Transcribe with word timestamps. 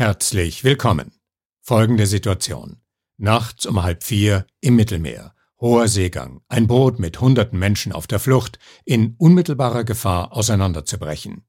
Herzlich 0.00 0.64
willkommen. 0.64 1.12
Folgende 1.60 2.06
Situation. 2.06 2.80
Nachts 3.18 3.66
um 3.66 3.82
halb 3.82 4.02
vier 4.02 4.46
im 4.62 4.74
Mittelmeer. 4.74 5.34
Hoher 5.60 5.88
Seegang. 5.88 6.40
Ein 6.48 6.66
Boot 6.68 6.98
mit 6.98 7.20
hunderten 7.20 7.58
Menschen 7.58 7.92
auf 7.92 8.06
der 8.06 8.18
Flucht, 8.18 8.58
in 8.86 9.14
unmittelbarer 9.18 9.84
Gefahr 9.84 10.32
auseinanderzubrechen. 10.32 11.42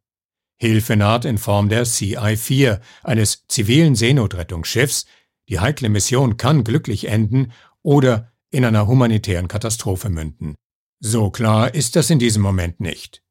Hilfe 0.58 0.98
naht 0.98 1.24
in 1.24 1.38
Form 1.38 1.70
der 1.70 1.86
CI-4, 1.86 2.82
eines 3.04 3.48
zivilen 3.48 3.96
Seenotrettungsschiffs. 3.96 5.06
Die 5.48 5.62
heikle 5.62 5.88
Mission 5.88 6.36
kann 6.36 6.66
glücklich 6.66 7.08
enden 7.08 7.54
oder 7.84 8.34
in 8.50 8.66
einer 8.66 8.86
humanitären 8.86 9.48
Katastrophe 9.48 10.10
münden. 10.10 10.56
So 11.00 11.30
klar 11.32 11.74
ist 11.74 11.96
das 11.96 12.10
in 12.10 12.20
diesem 12.20 12.42
Moment 12.42 12.82
nicht. 12.82 13.24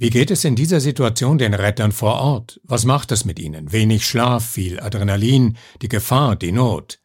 Wie 0.00 0.10
geht 0.10 0.30
es 0.30 0.44
in 0.44 0.54
dieser 0.54 0.78
Situation 0.78 1.38
den 1.38 1.54
Rettern 1.54 1.90
vor 1.90 2.20
Ort? 2.20 2.60
Was 2.62 2.84
macht 2.84 3.10
es 3.10 3.24
mit 3.24 3.40
ihnen? 3.40 3.72
Wenig 3.72 4.06
Schlaf, 4.06 4.48
viel 4.48 4.78
Adrenalin, 4.78 5.56
die 5.82 5.88
Gefahr, 5.88 6.36
die 6.36 6.52
Not. 6.52 7.00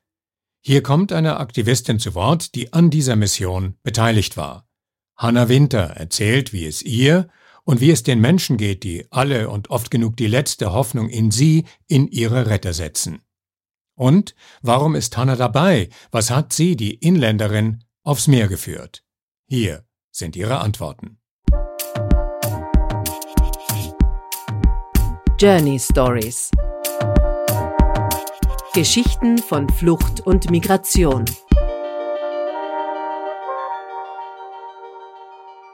Hier 0.62 0.84
kommt 0.84 1.12
eine 1.12 1.38
Aktivistin 1.38 1.98
zu 1.98 2.14
Wort, 2.14 2.54
die 2.54 2.72
an 2.72 2.92
dieser 2.92 3.16
Mission 3.16 3.80
beteiligt 3.82 4.38
war. 4.38 4.70
Hannah 5.18 5.50
Winter 5.50 5.80
erzählt, 5.80 6.54
wie 6.54 6.68
es 6.68 6.84
ihr 6.84 7.30
und 7.64 7.82
wie 7.82 7.90
es 7.90 8.04
den 8.04 8.22
Menschen 8.22 8.58
geht, 8.58 8.84
die 8.84 9.08
alle 9.10 9.50
und 9.50 9.72
oft 9.72 9.90
genug 9.90 10.16
die 10.16 10.28
letzte 10.28 10.72
Hoffnung 10.72 11.10
in 11.10 11.32
sie, 11.32 11.66
in 11.88 12.08
ihre 12.08 12.46
Retter 12.46 12.74
setzen. 12.74 13.24
Und 13.96 14.36
warum 14.62 14.94
ist 14.94 15.18
Hannah 15.18 15.36
dabei? 15.36 15.90
Was 16.12 16.30
hat 16.30 16.54
sie, 16.54 16.76
die 16.76 16.94
Inländerin, 16.94 17.86
aufs 18.04 18.28
Meer 18.28 18.48
geführt? 18.48 19.04
Hier 19.48 19.84
sind 20.12 20.36
ihre 20.36 20.60
Antworten. 20.60 21.18
Journey 25.40 25.80
Stories. 25.80 26.52
Geschichten 28.74 29.40
von 29.40 29.68
Flucht 29.68 30.22
und 30.22 30.52
Migration. 30.52 31.26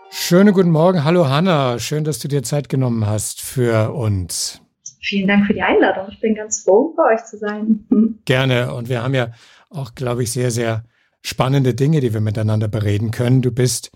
Schönen 0.09 0.53
guten 0.53 0.71
Morgen. 0.71 1.03
Hallo 1.03 1.27
Hanna. 1.27 1.77
Schön, 1.77 2.05
dass 2.05 2.19
du 2.19 2.29
dir 2.29 2.41
Zeit 2.41 2.69
genommen 2.69 3.05
hast 3.05 3.41
für 3.41 3.93
uns. 3.93 4.61
Vielen 5.01 5.27
Dank 5.27 5.45
für 5.45 5.53
die 5.53 5.61
Einladung. 5.61 6.07
Ich 6.09 6.21
bin 6.21 6.35
ganz 6.35 6.63
froh, 6.63 6.93
bei 6.95 7.15
euch 7.15 7.25
zu 7.25 7.37
sein. 7.37 7.85
Gerne. 8.25 8.73
Und 8.73 8.87
wir 8.87 9.03
haben 9.03 9.13
ja 9.13 9.31
auch, 9.69 9.93
glaube 9.93 10.23
ich, 10.23 10.31
sehr, 10.31 10.51
sehr 10.51 10.85
spannende 11.21 11.73
Dinge, 11.73 11.99
die 11.99 12.13
wir 12.13 12.21
miteinander 12.21 12.69
bereden 12.69 13.11
können. 13.11 13.41
Du 13.41 13.51
bist 13.51 13.91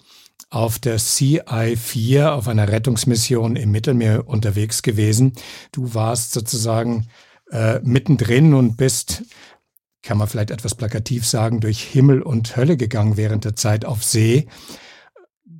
auf 0.50 0.80
der 0.80 0.98
CI-4 0.98 2.30
auf 2.30 2.48
einer 2.48 2.68
Rettungsmission 2.68 3.56
im 3.56 3.72
Mittelmeer 3.72 4.28
unterwegs 4.28 4.82
gewesen. 4.82 5.34
Du 5.72 5.94
warst 5.94 6.32
sozusagen 6.32 7.08
äh, 7.52 7.80
mittendrin 7.80 8.54
und 8.54 8.78
bist, 8.78 9.24
kann 10.02 10.18
man 10.18 10.28
vielleicht 10.28 10.52
etwas 10.52 10.76
plakativ 10.76 11.26
sagen, 11.26 11.60
durch 11.60 11.82
Himmel 11.82 12.22
und 12.22 12.56
Hölle 12.56 12.78
gegangen 12.78 13.18
während 13.18 13.46
der 13.46 13.56
Zeit 13.56 13.86
auf 13.86 14.04
See. 14.04 14.48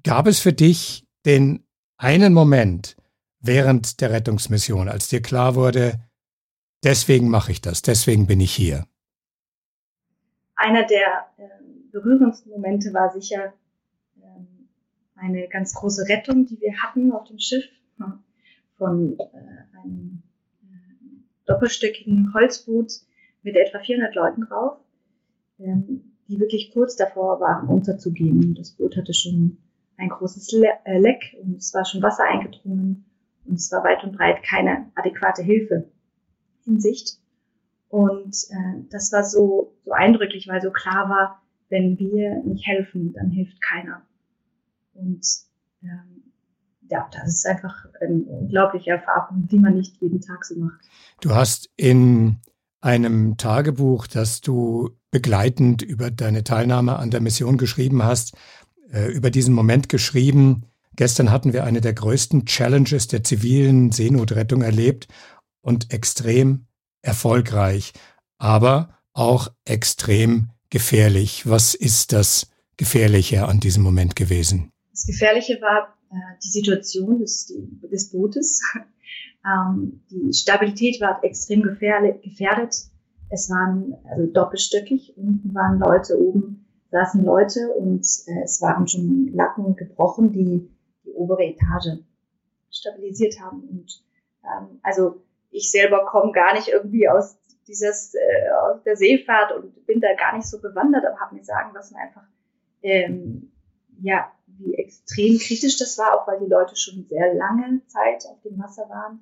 Gab 0.04 0.28
es 0.28 0.40
für 0.40 0.54
dich 0.54 1.06
den 1.26 1.66
einen 1.98 2.34
Moment 2.34 2.98
während 3.40 4.02
der 4.02 4.12
Rettungsmission, 4.12 4.90
als 4.90 5.08
dir 5.08 5.22
klar 5.22 5.56
wurde, 5.56 6.00
deswegen 6.84 7.30
mache 7.30 7.52
ich 7.52 7.62
das, 7.62 7.82
deswegen 7.82 8.28
bin 8.28 8.40
ich 8.40 8.54
hier? 8.54 8.86
Einer 10.56 10.86
der 10.86 11.28
äh, 11.38 11.48
berührendsten 11.92 12.52
Momente 12.52 12.94
war 12.94 13.12
sicher, 13.12 13.54
eine 15.24 15.48
ganz 15.48 15.74
große 15.74 16.08
Rettung, 16.10 16.46
die 16.46 16.60
wir 16.60 16.74
hatten 16.82 17.12
auf 17.12 17.28
dem 17.28 17.40
Schiff 17.40 17.66
von 18.78 19.18
äh, 19.18 19.78
einem 19.82 20.24
äh, 20.64 20.66
doppelstöckigen 21.46 22.34
Holzboot 22.34 22.92
mit 23.44 23.56
etwa 23.56 23.80
400 23.80 24.16
Leuten 24.16 24.42
drauf, 24.42 24.78
ähm, 25.60 26.16
die 26.28 26.40
wirklich 26.40 26.72
kurz 26.74 26.96
davor 26.96 27.40
waren, 27.40 27.68
unterzugehen. 27.68 28.56
Das 28.56 28.72
Boot 28.72 28.98
hatte 28.98 29.14
schon 29.14 29.58
ein 29.98 30.10
großes 30.10 30.52
Le 30.52 30.68
äh, 30.86 31.00
Leck 31.00 31.38
und 31.42 31.58
es 31.58 31.74
war 31.74 31.86
schon 31.86 32.02
Wasser 32.02 32.26
eingedrungen 32.26 33.06
und 33.46 33.56
es 33.56 33.72
war 33.72 33.84
weit 33.84 34.04
und 34.04 34.18
breit 34.18 34.44
keine 34.44 34.92
adäquate 34.96 35.44
Hilfe 35.44 35.90
in 36.66 36.80
Sicht. 36.80 37.20
Und 37.90 38.36
äh, 38.50 38.84
das 38.90 39.12
war 39.12 39.24
so, 39.24 39.76
so 39.86 39.92
eindrücklich, 39.92 40.48
weil 40.48 40.62
so 40.62 40.72
klar 40.72 41.10
war, 41.10 41.42
wenn 41.70 42.00
wir 42.00 42.42
nicht 42.44 42.66
helfen, 42.66 43.14
dann 43.14 43.30
hilft 43.30 43.62
keiner. 43.62 44.02
Und 44.94 45.26
ähm, 45.82 46.24
ja, 46.90 47.10
das 47.12 47.36
ist 47.36 47.46
einfach 47.46 47.86
eine 48.02 48.24
unglaubliche 48.24 48.92
Erfahrung, 48.92 49.48
die 49.48 49.60
man 49.60 49.76
nicht 49.76 50.00
jeden 50.02 50.22
Tag 50.22 50.46
so 50.46 50.56
macht. 50.56 50.82
Du 51.22 51.34
hast 51.34 51.70
in 51.76 52.38
einem 52.82 53.38
Tagebuch, 53.38 54.08
das 54.08 54.42
du 54.42 54.92
begleitend 55.10 55.82
über 55.82 56.12
deine 56.12 56.44
Teilnahme 56.44 56.98
an 56.98 57.12
der 57.12 57.22
Mission 57.22 57.58
geschrieben 57.58 58.04
hast, 58.04 58.36
äh, 58.92 59.12
über 59.12 59.32
diesen 59.32 59.54
Moment 59.54 59.90
geschrieben. 59.90 60.66
Gestern 60.96 61.32
hatten 61.32 61.54
wir 61.54 61.64
eine 61.64 61.82
der 61.82 61.94
größten 61.94 62.46
Challenges 62.46 63.08
der 63.08 63.24
zivilen 63.24 63.92
Seenotrettung 63.92 64.62
erlebt 64.62 65.08
und 65.62 65.94
extrem 65.94 66.68
erfolgreich, 67.02 67.94
aber 68.38 68.90
auch 69.14 69.52
extrem 69.66 70.50
gefährlich. 70.70 71.48
Was 71.48 71.74
ist 71.74 72.12
das 72.12 72.50
Gefährliche 72.78 73.48
an 73.48 73.60
diesem 73.60 73.84
Moment 73.84 74.16
gewesen? 74.16 74.73
Das 75.04 75.08
Gefährliche 75.08 75.62
war 75.62 75.98
äh, 76.12 76.16
die 76.42 76.48
Situation 76.48 77.20
des, 77.20 77.54
des 77.92 78.10
Bootes. 78.10 78.62
ähm, 79.46 80.02
die 80.10 80.34
Stabilität 80.34 81.02
war 81.02 81.22
extrem 81.26 81.62
gefährdet. 81.62 82.74
Es 83.30 83.50
waren 83.50 83.96
also 84.10 84.28
doppelstöckig. 84.28 85.14
Unten 85.18 85.54
waren 85.54 85.80
Leute, 85.80 86.18
oben 86.18 86.66
saßen 86.92 87.26
Leute 87.26 87.70
und 87.74 88.06
äh, 88.28 88.44
es 88.46 88.62
waren 88.62 88.88
schon 88.88 89.34
Latten 89.34 89.76
gebrochen, 89.76 90.32
die 90.32 90.70
die 91.04 91.12
obere 91.12 91.44
Etage 91.44 92.00
stabilisiert 92.72 93.42
haben. 93.42 93.64
Und 93.64 94.02
ähm, 94.46 94.80
also 94.84 95.22
ich 95.52 95.70
selber 95.70 96.06
komme 96.06 96.32
gar 96.32 96.54
nicht 96.54 96.70
irgendwie 96.70 97.10
aus 97.10 97.36
dieses 97.68 98.14
äh, 98.14 98.50
aus 98.72 98.84
der 98.84 98.96
Seefahrt 98.96 99.52
und 99.52 99.86
bin 99.86 100.00
da 100.00 100.14
gar 100.14 100.38
nicht 100.38 100.48
so 100.48 100.62
bewandert, 100.62 101.06
aber 101.06 101.20
habe 101.20 101.36
mir 101.36 101.44
sagen 101.44 101.74
lassen 101.74 101.98
einfach 101.98 102.24
ähm, 102.84 103.52
ja 104.02 104.32
wie 104.58 104.76
extrem 104.76 105.38
kritisch 105.38 105.78
das 105.78 105.98
war, 105.98 106.20
auch 106.20 106.28
weil 106.28 106.40
die 106.40 106.50
Leute 106.50 106.76
schon 106.76 107.06
sehr 107.10 107.34
lange 107.34 107.82
Zeit 107.88 108.26
auf 108.28 108.42
dem 108.42 108.60
Wasser 108.60 108.88
waren. 108.90 109.20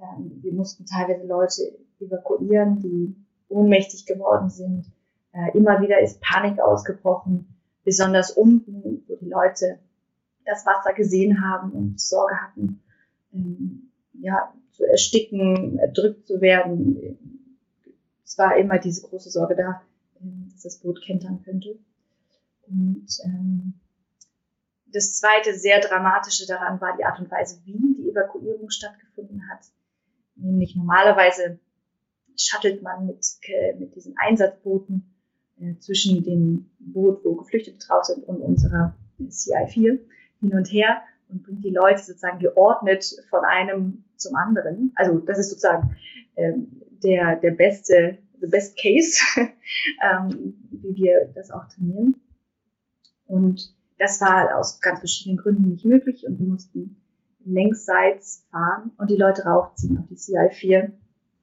Ähm, 0.00 0.38
wir 0.42 0.52
mussten 0.52 0.86
teilweise 0.86 1.26
Leute 1.26 1.78
evakuieren, 2.00 2.80
die 2.80 3.16
ohnmächtig 3.48 4.06
geworden 4.06 4.50
sind. 4.50 4.86
Äh, 5.32 5.56
immer 5.56 5.80
wieder 5.80 6.00
ist 6.00 6.20
Panik 6.20 6.60
ausgebrochen, 6.60 7.48
besonders 7.84 8.30
unten, 8.30 9.04
wo 9.06 9.16
die 9.16 9.28
Leute 9.28 9.78
das 10.44 10.64
Wasser 10.66 10.94
gesehen 10.94 11.42
haben 11.42 11.72
und 11.72 12.00
Sorge 12.00 12.36
hatten, 12.40 12.82
ähm, 13.32 13.90
ja, 14.14 14.52
zu 14.72 14.84
ersticken, 14.84 15.78
erdrückt 15.78 16.26
zu 16.26 16.40
werden. 16.40 17.18
Es 18.24 18.38
war 18.38 18.56
immer 18.56 18.78
diese 18.78 19.06
große 19.06 19.30
Sorge 19.30 19.56
da, 19.56 19.82
äh, 20.20 20.52
dass 20.52 20.62
das 20.62 20.76
Boot 20.78 21.02
kentern 21.02 21.42
könnte. 21.44 21.78
Und 22.68 23.06
ähm, 23.24 23.74
das 24.92 25.14
zweite 25.14 25.54
sehr 25.54 25.80
dramatische 25.80 26.46
daran 26.46 26.80
war 26.80 26.96
die 26.96 27.04
Art 27.04 27.18
und 27.18 27.30
Weise, 27.30 27.60
wie 27.64 27.94
die 27.96 28.10
Evakuierung 28.10 28.70
stattgefunden 28.70 29.42
hat. 29.50 29.60
Nämlich 30.36 30.76
normalerweise 30.76 31.58
shuttelt 32.36 32.82
man 32.82 33.06
mit, 33.06 33.26
äh, 33.42 33.74
mit 33.74 33.94
diesen 33.94 34.14
Einsatzbooten 34.16 35.14
äh, 35.60 35.76
zwischen 35.78 36.22
dem 36.22 36.70
Boot, 36.78 37.24
wo 37.24 37.34
Geflüchtete 37.34 37.78
drauf 37.78 38.04
sind, 38.04 38.24
und 38.24 38.40
unserer 38.40 38.94
CI-4 39.18 39.98
hin 40.40 40.52
und 40.52 40.72
her 40.72 41.02
und 41.28 41.42
bringt 41.42 41.64
die 41.64 41.70
Leute 41.70 42.02
sozusagen 42.02 42.38
geordnet 42.38 43.04
von 43.28 43.44
einem 43.44 44.04
zum 44.16 44.36
anderen. 44.36 44.92
Also 44.94 45.18
das 45.18 45.38
ist 45.38 45.50
sozusagen 45.50 45.96
ähm, 46.36 46.80
der, 47.02 47.36
der 47.36 47.50
beste, 47.50 48.18
the 48.40 48.46
best 48.46 48.78
case, 48.78 49.20
ähm, 50.02 50.54
wie 50.70 50.94
wir 50.94 51.32
das 51.34 51.50
auch 51.50 51.66
trainieren. 51.68 52.16
Und 53.26 53.76
das 53.98 54.20
war 54.20 54.56
aus 54.58 54.80
ganz 54.80 55.00
verschiedenen 55.00 55.38
Gründen 55.38 55.70
nicht 55.70 55.84
möglich 55.84 56.24
und 56.26 56.38
wir 56.38 56.46
mussten 56.46 56.96
längsseits 57.44 58.44
fahren 58.50 58.92
und 58.98 59.10
die 59.10 59.16
Leute 59.16 59.42
raufziehen 59.42 59.98
auf 59.98 60.04
die 60.08 60.16
CI4, 60.16 60.92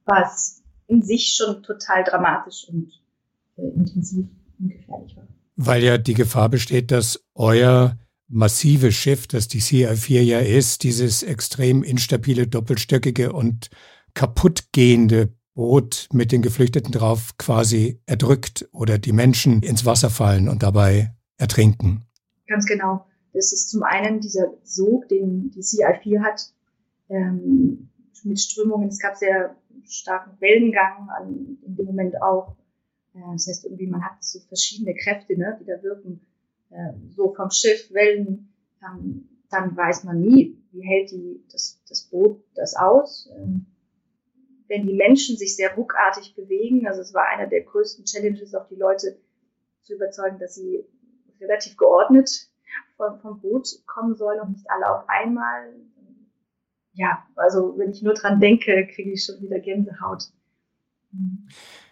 was 0.05 0.63
in 0.87 1.01
sich 1.01 1.35
schon 1.35 1.63
total 1.63 2.03
dramatisch 2.03 2.67
und 2.69 2.91
äh, 3.57 3.67
intensiv 3.75 4.27
und 4.59 4.69
gefährlich 4.69 5.15
war. 5.17 5.27
Weil 5.55 5.83
ja 5.83 5.97
die 5.97 6.13
Gefahr 6.13 6.49
besteht, 6.49 6.91
dass 6.91 7.23
euer 7.33 7.97
massives 8.27 8.95
Schiff, 8.95 9.27
das 9.27 9.47
die 9.47 9.61
CI4 9.61 10.21
ja 10.21 10.39
ist, 10.39 10.83
dieses 10.83 11.23
extrem 11.23 11.83
instabile, 11.83 12.47
doppelstöckige 12.47 13.33
und 13.33 13.69
kaputtgehende 14.13 15.33
Boot 15.53 16.07
mit 16.11 16.31
den 16.31 16.41
Geflüchteten 16.41 16.91
drauf 16.91 17.37
quasi 17.37 18.01
erdrückt 18.05 18.67
oder 18.71 18.97
die 18.97 19.13
Menschen 19.13 19.61
ins 19.63 19.85
Wasser 19.85 20.09
fallen 20.09 20.49
und 20.49 20.63
dabei 20.63 21.15
ertrinken. 21.37 22.05
Ganz 22.47 22.65
genau. 22.65 23.05
Das 23.33 23.51
ist 23.51 23.69
zum 23.69 23.83
einen 23.83 24.21
dieser 24.21 24.53
Sog, 24.63 25.09
den 25.09 25.51
die 25.51 25.61
CI4 25.61 26.21
hat, 26.21 26.53
ähm, 27.09 27.89
mit 28.23 28.39
Strömungen. 28.39 28.87
Es 28.87 28.99
gab 28.99 29.15
sehr 29.15 29.55
starken 29.83 30.39
Wellengang, 30.39 31.09
an, 31.09 31.57
in 31.65 31.75
dem 31.75 31.85
Moment 31.85 32.21
auch. 32.21 32.55
Äh, 33.13 33.19
das 33.33 33.47
heißt, 33.47 33.65
irgendwie 33.65 33.87
man 33.87 34.03
hat 34.03 34.23
so 34.23 34.39
verschiedene 34.39 34.95
Kräfte, 34.95 35.37
ne, 35.37 35.57
die 35.59 35.65
da 35.65 35.81
wirken. 35.83 36.21
Äh, 36.69 36.93
so 37.15 37.33
vom 37.33 37.51
Schiff, 37.51 37.93
Wellen, 37.93 38.53
ähm, 38.81 39.29
dann 39.49 39.75
weiß 39.75 40.03
man 40.03 40.21
nie, 40.21 40.57
wie 40.71 40.81
hält 40.81 41.11
die, 41.11 41.43
das, 41.51 41.81
das 41.87 42.03
Boot 42.03 42.43
das 42.55 42.75
aus. 42.75 43.29
Ähm, 43.37 43.65
wenn 44.67 44.87
die 44.87 44.95
Menschen 44.95 45.37
sich 45.37 45.55
sehr 45.55 45.75
ruckartig 45.75 46.35
bewegen, 46.35 46.87
also 46.87 47.01
es 47.01 47.13
war 47.13 47.27
einer 47.27 47.47
der 47.47 47.61
größten 47.61 48.05
Challenges, 48.05 48.55
auch 48.55 48.67
die 48.67 48.75
Leute 48.75 49.17
zu 49.83 49.93
überzeugen, 49.93 50.39
dass 50.39 50.55
sie 50.55 50.83
relativ 51.39 51.77
geordnet 51.77 52.29
vom, 52.97 53.19
vom 53.19 53.39
Boot 53.41 53.67
kommen 53.85 54.15
sollen 54.15 54.39
und 54.41 54.51
nicht 54.51 54.69
alle 54.69 54.89
auf 54.89 55.07
einmal. 55.07 55.73
Ja, 56.93 57.25
also 57.35 57.75
wenn 57.77 57.91
ich 57.91 58.01
nur 58.01 58.13
dran 58.13 58.39
denke, 58.39 58.87
kriege 58.87 59.11
ich 59.11 59.25
schon 59.25 59.41
wieder 59.41 59.59
Gänsehaut. 59.59 60.31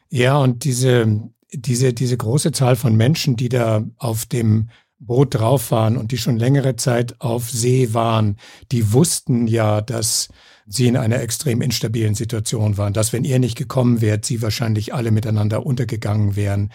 Ja, 0.09 0.37
und 0.37 0.63
diese, 0.63 1.29
diese, 1.51 1.93
diese 1.93 2.17
große 2.17 2.51
Zahl 2.51 2.75
von 2.75 2.95
Menschen, 2.95 3.35
die 3.35 3.49
da 3.49 3.83
auf 3.97 4.25
dem 4.25 4.69
Boot 4.99 5.35
drauf 5.35 5.71
waren 5.71 5.97
und 5.97 6.11
die 6.11 6.17
schon 6.17 6.37
längere 6.37 6.75
Zeit 6.75 7.19
auf 7.19 7.49
See 7.49 7.93
waren, 7.93 8.37
die 8.71 8.93
wussten 8.93 9.47
ja, 9.47 9.81
dass 9.81 10.29
sie 10.65 10.87
in 10.87 10.95
einer 10.95 11.19
extrem 11.19 11.61
instabilen 11.61 12.15
Situation 12.15 12.77
waren, 12.77 12.93
dass 12.93 13.11
wenn 13.11 13.25
ihr 13.25 13.39
nicht 13.39 13.57
gekommen 13.57 13.99
wärt, 13.99 14.23
sie 14.23 14.41
wahrscheinlich 14.41 14.93
alle 14.93 15.11
miteinander 15.11 15.65
untergegangen 15.65 16.37
wären, 16.37 16.71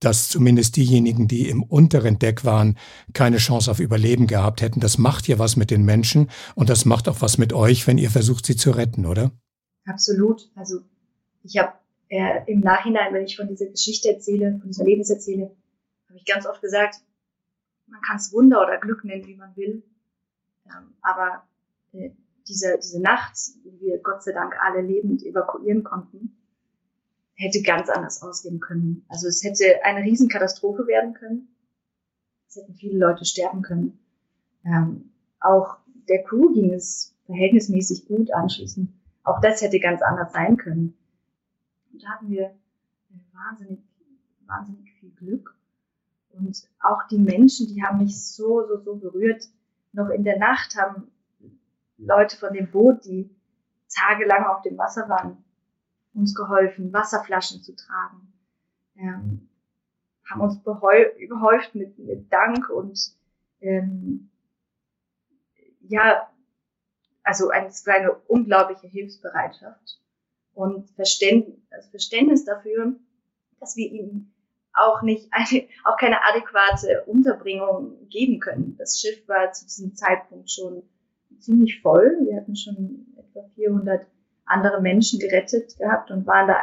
dass 0.00 0.28
zumindest 0.28 0.76
diejenigen, 0.76 1.28
die 1.28 1.48
im 1.48 1.62
unteren 1.62 2.18
Deck 2.18 2.44
waren, 2.44 2.76
keine 3.12 3.36
Chance 3.36 3.70
auf 3.70 3.80
Überleben 3.80 4.26
gehabt 4.26 4.62
hätten. 4.62 4.80
Das 4.80 4.98
macht 4.98 5.28
ja 5.28 5.38
was 5.38 5.56
mit 5.56 5.70
den 5.70 5.84
Menschen 5.84 6.30
und 6.54 6.70
das 6.70 6.84
macht 6.84 7.08
auch 7.08 7.20
was 7.20 7.38
mit 7.38 7.52
euch, 7.52 7.86
wenn 7.86 7.98
ihr 7.98 8.10
versucht, 8.10 8.46
sie 8.46 8.56
zu 8.56 8.70
retten, 8.70 9.06
oder? 9.06 9.30
Absolut. 9.86 10.50
Also 10.54 10.80
ich 11.42 11.58
habe 11.58 11.72
äh, 12.08 12.40
im 12.46 12.60
Nachhinein, 12.60 13.12
wenn 13.14 13.24
ich 13.24 13.36
von 13.36 13.48
dieser 13.48 13.66
Geschichte 13.66 14.08
erzähle, 14.08 14.58
von 14.58 14.68
diesem 14.68 14.82
Erlebnis 14.86 15.10
erzähle, 15.10 15.54
habe 16.08 16.18
ich 16.18 16.24
ganz 16.24 16.46
oft 16.46 16.60
gesagt, 16.60 16.96
man 17.86 18.00
kann 18.02 18.16
es 18.16 18.32
Wunder 18.32 18.62
oder 18.62 18.78
Glück 18.78 19.04
nennen, 19.04 19.26
wie 19.26 19.36
man 19.36 19.54
will. 19.56 19.82
Ähm, 20.66 20.94
aber 21.02 21.44
äh, 21.92 22.10
diese, 22.48 22.78
diese 22.78 23.00
Nacht, 23.00 23.36
die 23.64 23.80
wir 23.80 23.98
Gott 23.98 24.22
sei 24.22 24.32
Dank 24.32 24.54
alle 24.60 24.82
lebend 24.82 25.22
evakuieren 25.22 25.84
konnten, 25.84 26.39
hätte 27.40 27.62
ganz 27.62 27.88
anders 27.88 28.22
ausgehen 28.22 28.60
können. 28.60 29.04
Also 29.08 29.26
es 29.26 29.42
hätte 29.42 29.82
eine 29.84 30.04
Riesenkatastrophe 30.04 30.86
werden 30.86 31.14
können. 31.14 31.48
Es 32.46 32.56
hätten 32.56 32.74
viele 32.74 32.98
Leute 32.98 33.24
sterben 33.24 33.62
können. 33.62 33.98
Ähm, 34.64 35.10
auch 35.40 35.78
der 36.08 36.22
Crew 36.22 36.52
ging 36.52 36.74
es 36.74 37.16
verhältnismäßig 37.24 38.06
gut 38.06 38.30
anschließend. 38.32 38.90
Auch 39.24 39.40
das 39.40 39.62
hätte 39.62 39.80
ganz 39.80 40.02
anders 40.02 40.32
sein 40.32 40.58
können. 40.58 40.94
Und 41.92 42.02
da 42.02 42.08
hatten 42.10 42.28
wir 42.28 42.54
wahnsinnig, 43.32 43.80
wahnsinnig 44.46 44.92
viel 45.00 45.10
Glück. 45.12 45.56
Und 46.32 46.68
auch 46.80 47.08
die 47.10 47.18
Menschen, 47.18 47.68
die 47.68 47.82
haben 47.82 47.98
mich 47.98 48.22
so, 48.22 48.66
so, 48.66 48.82
so 48.82 48.96
berührt. 48.96 49.48
Noch 49.92 50.10
in 50.10 50.24
der 50.24 50.38
Nacht 50.38 50.76
haben 50.76 51.10
Leute 51.96 52.36
von 52.36 52.52
dem 52.52 52.70
Boot, 52.70 53.04
die 53.06 53.30
tagelang 53.88 54.44
auf 54.44 54.60
dem 54.62 54.76
Wasser 54.76 55.08
waren, 55.08 55.42
uns 56.14 56.34
geholfen, 56.34 56.92
Wasserflaschen 56.92 57.62
zu 57.62 57.74
tragen, 57.74 58.32
ähm, 58.96 59.48
haben 60.28 60.40
uns 60.40 60.56
überhäuft 60.56 61.74
mit, 61.74 61.98
mit 61.98 62.32
Dank 62.32 62.68
und 62.70 62.98
ähm, 63.60 64.30
ja, 65.80 66.30
also 67.22 67.50
es 67.52 67.86
war 67.86 67.94
eine 67.94 68.12
unglaubliche 68.12 68.86
Hilfsbereitschaft 68.86 70.00
und 70.54 70.88
Verständnis, 70.90 71.58
also 71.70 71.90
Verständnis 71.90 72.44
dafür, 72.44 72.94
dass 73.58 73.76
wir 73.76 73.90
ihnen 73.90 74.32
auch 74.72 75.02
nicht 75.02 75.28
eine, 75.30 75.68
auch 75.84 75.96
keine 75.96 76.24
adäquate 76.24 77.04
Unterbringung 77.06 78.08
geben 78.08 78.40
können. 78.40 78.76
Das 78.78 79.00
Schiff 79.00 79.26
war 79.28 79.52
zu 79.52 79.64
diesem 79.64 79.94
Zeitpunkt 79.94 80.50
schon 80.50 80.82
ziemlich 81.38 81.80
voll. 81.80 82.18
Wir 82.22 82.36
hatten 82.36 82.56
schon 82.56 83.06
etwa 83.16 83.48
400 83.54 84.06
andere 84.50 84.80
Menschen 84.80 85.18
gerettet 85.18 85.76
gehabt 85.78 86.10
und 86.10 86.26
waren 86.26 86.48
da 86.48 86.56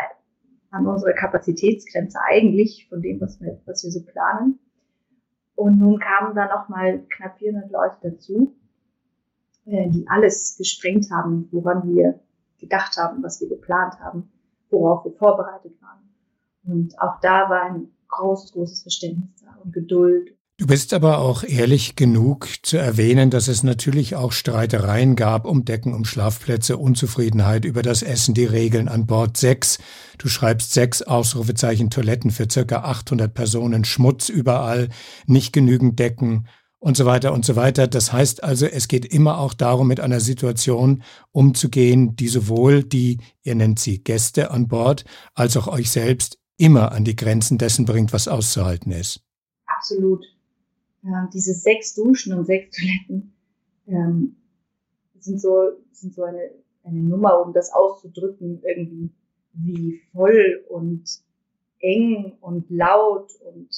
an 0.72 0.86
unserer 0.86 1.14
Kapazitätsgrenze 1.14 2.20
eigentlich 2.22 2.88
von 2.90 3.02
dem, 3.02 3.22
was 3.22 3.40
wir, 3.40 3.60
was 3.66 3.84
wir 3.84 3.92
so 3.92 4.04
planen. 4.04 4.60
Und 5.56 5.80
nun 5.80 6.00
kamen 6.00 6.36
da 6.36 6.46
noch 6.48 6.70
mal 6.70 7.04
knapp 7.10 7.40
400 7.40 7.72
Leute 7.72 7.98
dazu, 8.04 8.56
äh, 9.66 9.90
die 9.90 10.08
alles 10.08 10.56
gesprengt 10.58 11.10
haben, 11.10 11.48
woran 11.52 11.88
wir 11.96 12.20
gedacht 12.60 12.98
haben, 12.98 13.24
was 13.24 13.42
wir 13.42 13.50
geplant 13.50 14.00
haben, 14.00 14.30
worauf 14.70 15.06
wir 15.06 15.14
vorbereitet 15.14 15.74
waren. 15.82 16.10
Und 16.66 17.00
auch 17.02 17.20
da 17.22 17.50
war 17.50 17.64
ein 17.64 17.90
großes, 18.10 18.52
großes 18.52 18.82
Verständnis 18.82 19.30
da 19.42 19.58
und 19.64 19.74
Geduld 19.74 20.37
Du 20.60 20.66
bist 20.66 20.92
aber 20.96 21.20
auch 21.20 21.44
ehrlich 21.44 21.96
genug 21.96 22.50
zu 22.64 22.78
erwähnen, 22.78 23.30
dass 23.30 23.48
es 23.48 23.62
natürlich 23.62 24.16
auch 24.16 24.32
Streitereien 24.32 25.16
gab 25.16 25.46
um 25.46 25.66
Decken, 25.66 25.94
um 25.94 26.04
Schlafplätze, 26.04 26.78
Unzufriedenheit 26.78 27.64
über 27.64 27.84
das 27.84 28.02
Essen, 28.02 28.34
die 28.34 28.46
Regeln 28.46 28.88
an 28.88 29.06
Bord. 29.06 29.38
Sechs, 29.38 29.78
du 30.18 30.28
schreibst 30.28 30.74
sechs 30.74 31.04
Ausrufezeichen 31.04 31.92
Toiletten 31.92 32.32
für 32.32 32.48
circa 32.52 32.78
800 32.78 33.32
Personen, 33.32 33.86
Schmutz 33.86 34.30
überall, 34.30 34.90
nicht 35.28 35.54
genügend 35.54 36.00
Decken 36.00 36.48
und 36.80 36.98
so 36.98 37.06
weiter 37.06 37.34
und 37.34 37.46
so 37.46 37.56
weiter. 37.56 37.86
Das 37.86 38.12
heißt 38.12 38.44
also, 38.44 38.66
es 38.66 38.88
geht 38.88 39.06
immer 39.06 39.38
auch 39.38 39.54
darum, 39.54 39.88
mit 39.88 40.00
einer 40.00 40.22
Situation 40.22 41.04
umzugehen, 41.32 42.16
die 42.16 42.30
sowohl 42.30 42.84
die, 42.84 43.20
ihr 43.44 43.54
nennt 43.54 43.78
sie 43.78 44.04
Gäste 44.04 44.50
an 44.50 44.68
Bord, 44.68 45.06
als 45.36 45.56
auch 45.56 45.68
euch 45.68 45.92
selbst 45.92 46.40
immer 46.58 46.94
an 46.94 47.04
die 47.04 47.16
Grenzen 47.16 47.60
dessen 47.60 47.86
bringt, 47.86 48.12
was 48.12 48.28
auszuhalten 48.28 48.92
ist. 48.92 49.22
Absolut 49.68 50.26
äh, 51.04 51.28
diese 51.34 51.54
sechs 51.54 51.96
Duschen 51.96 52.38
und 52.38 52.46
sechs 52.46 52.76
Toiletten 52.76 53.34
ähm, 53.88 54.36
sind 55.20 55.42
so, 55.42 55.72
sind 55.92 56.14
so 56.14 56.24
eine, 56.24 56.52
eine 56.84 57.00
Nummer, 57.00 57.42
um 57.42 57.54
das 57.54 57.72
auszudrücken, 57.72 58.62
irgendwie, 58.64 59.12
wie 59.54 60.02
voll 60.14 60.66
und 60.70 61.04
eng 61.80 62.38
und 62.42 62.70
laut 62.70 63.32
und 63.42 63.70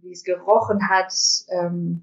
wie 0.00 0.12
es 0.12 0.24
gerochen 0.24 0.88
hat. 0.88 1.12
Ähm, 1.48 2.02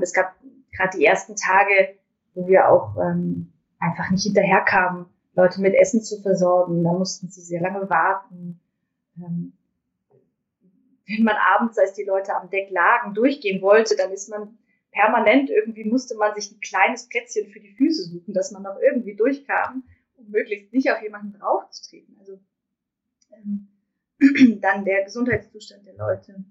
es 0.00 0.12
gab 0.12 0.36
gerade 0.76 0.96
die 0.96 1.04
ersten 1.04 1.34
Tage, 1.36 1.96
wo 2.34 2.46
wir 2.46 2.68
auch 2.70 2.96
ähm, 2.96 3.52
einfach 3.78 4.10
nicht 4.10 4.24
hinterherkamen, 4.24 5.06
Leute 5.34 5.60
mit 5.60 5.74
Essen 5.74 6.02
zu 6.02 6.20
versorgen. 6.20 6.84
Da 6.84 6.92
mussten 6.92 7.28
sie 7.28 7.40
sehr 7.40 7.60
lange 7.60 7.88
warten. 7.90 8.60
Ähm, 9.16 9.52
wenn 11.06 11.24
man 11.24 11.36
abends, 11.36 11.78
als 11.78 11.94
die 11.94 12.04
Leute 12.04 12.34
am 12.34 12.50
Deck 12.50 12.70
lagen, 12.70 13.14
durchgehen 13.14 13.60
wollte, 13.62 13.96
dann 13.96 14.12
ist 14.12 14.28
man 14.28 14.58
permanent 14.92 15.50
irgendwie, 15.50 15.84
musste 15.84 16.16
man 16.16 16.34
sich 16.34 16.52
ein 16.52 16.60
kleines 16.60 17.08
Plätzchen 17.08 17.50
für 17.50 17.60
die 17.60 17.74
Füße 17.74 18.04
suchen, 18.04 18.34
dass 18.34 18.52
man 18.52 18.62
noch 18.62 18.78
irgendwie 18.78 19.14
durchkam, 19.14 19.84
um 20.16 20.30
möglichst 20.30 20.72
nicht 20.72 20.90
auf 20.90 21.02
jemanden 21.02 21.38
draufzutreten. 21.38 22.16
Also 22.20 22.38
ähm, 23.32 23.68
dann 24.60 24.84
der 24.84 25.04
Gesundheitszustand 25.04 25.86
der 25.86 25.96
Leute. 25.96 26.44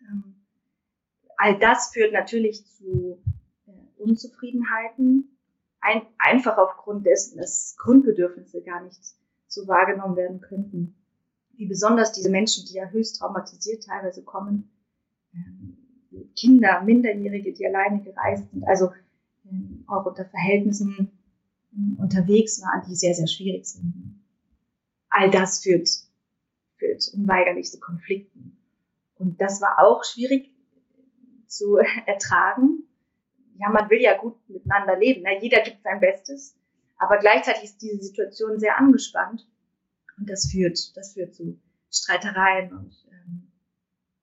Ähm, 0.00 0.34
all 1.36 1.58
das 1.58 1.92
führt 1.92 2.12
natürlich 2.12 2.66
zu 2.66 3.22
äh, 3.66 4.02
Unzufriedenheiten, 4.02 5.38
ein, 5.80 6.02
einfach 6.18 6.58
aufgrund 6.58 7.06
dessen, 7.06 7.38
dass 7.38 7.76
Grundbedürfnisse 7.78 8.62
gar 8.62 8.82
nicht 8.82 9.00
so 9.46 9.68
wahrgenommen 9.68 10.16
werden 10.16 10.40
könnten 10.40 10.96
wie 11.56 11.66
besonders 11.66 12.12
diese 12.12 12.30
Menschen, 12.30 12.66
die 12.66 12.74
ja 12.74 12.86
höchst 12.86 13.18
traumatisiert 13.18 13.84
teilweise 13.84 14.22
kommen, 14.22 14.70
ähm, 15.34 15.76
Kinder, 16.34 16.82
Minderjährige, 16.82 17.52
die 17.52 17.66
alleine 17.66 18.02
gereist 18.02 18.50
sind, 18.50 18.66
also 18.66 18.92
ähm, 19.50 19.84
auch 19.86 20.06
unter 20.06 20.24
Verhältnissen 20.24 21.12
ähm, 21.72 21.96
unterwegs 22.00 22.60
waren, 22.62 22.82
die 22.88 22.94
sehr, 22.94 23.14
sehr 23.14 23.26
schwierig 23.26 23.66
sind. 23.66 24.22
All 25.08 25.30
das 25.30 25.62
führt, 25.62 25.88
führt 26.76 27.10
unweigerlich 27.14 27.70
zu 27.70 27.80
Konflikten. 27.80 28.56
Und 29.18 29.40
das 29.40 29.60
war 29.60 29.78
auch 29.80 30.04
schwierig 30.04 30.52
zu 31.46 31.76
ertragen. 32.06 32.84
Ja, 33.58 33.70
man 33.70 33.88
will 33.88 34.00
ja 34.00 34.18
gut 34.18 34.36
miteinander 34.48 34.98
leben. 34.98 35.22
Ne? 35.22 35.40
Jeder 35.40 35.62
gibt 35.62 35.82
sein 35.82 36.00
Bestes. 36.00 36.54
Aber 36.98 37.18
gleichzeitig 37.18 37.64
ist 37.64 37.82
diese 37.82 38.02
Situation 38.02 38.58
sehr 38.58 38.78
angespannt. 38.78 39.46
Und 40.18 40.28
das 40.30 40.50
führt, 40.50 40.96
das 40.96 41.14
führt 41.14 41.34
zu 41.34 41.58
Streitereien. 41.90 42.72
Und 42.72 42.94
ähm, 43.10 43.52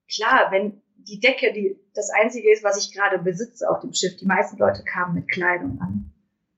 klar, 0.07 0.51
wenn 0.51 0.81
die 0.95 1.19
Decke 1.19 1.53
die, 1.53 1.79
das 1.93 2.09
Einzige 2.09 2.51
ist, 2.51 2.63
was 2.63 2.77
ich 2.77 2.93
gerade 2.93 3.19
besitze 3.19 3.69
auf 3.69 3.81
dem 3.81 3.93
Schiff, 3.93 4.15
die 4.17 4.25
meisten 4.25 4.57
Leute 4.57 4.83
kamen 4.83 5.15
mit 5.15 5.29
Kleidung 5.29 5.79
an 5.81 6.11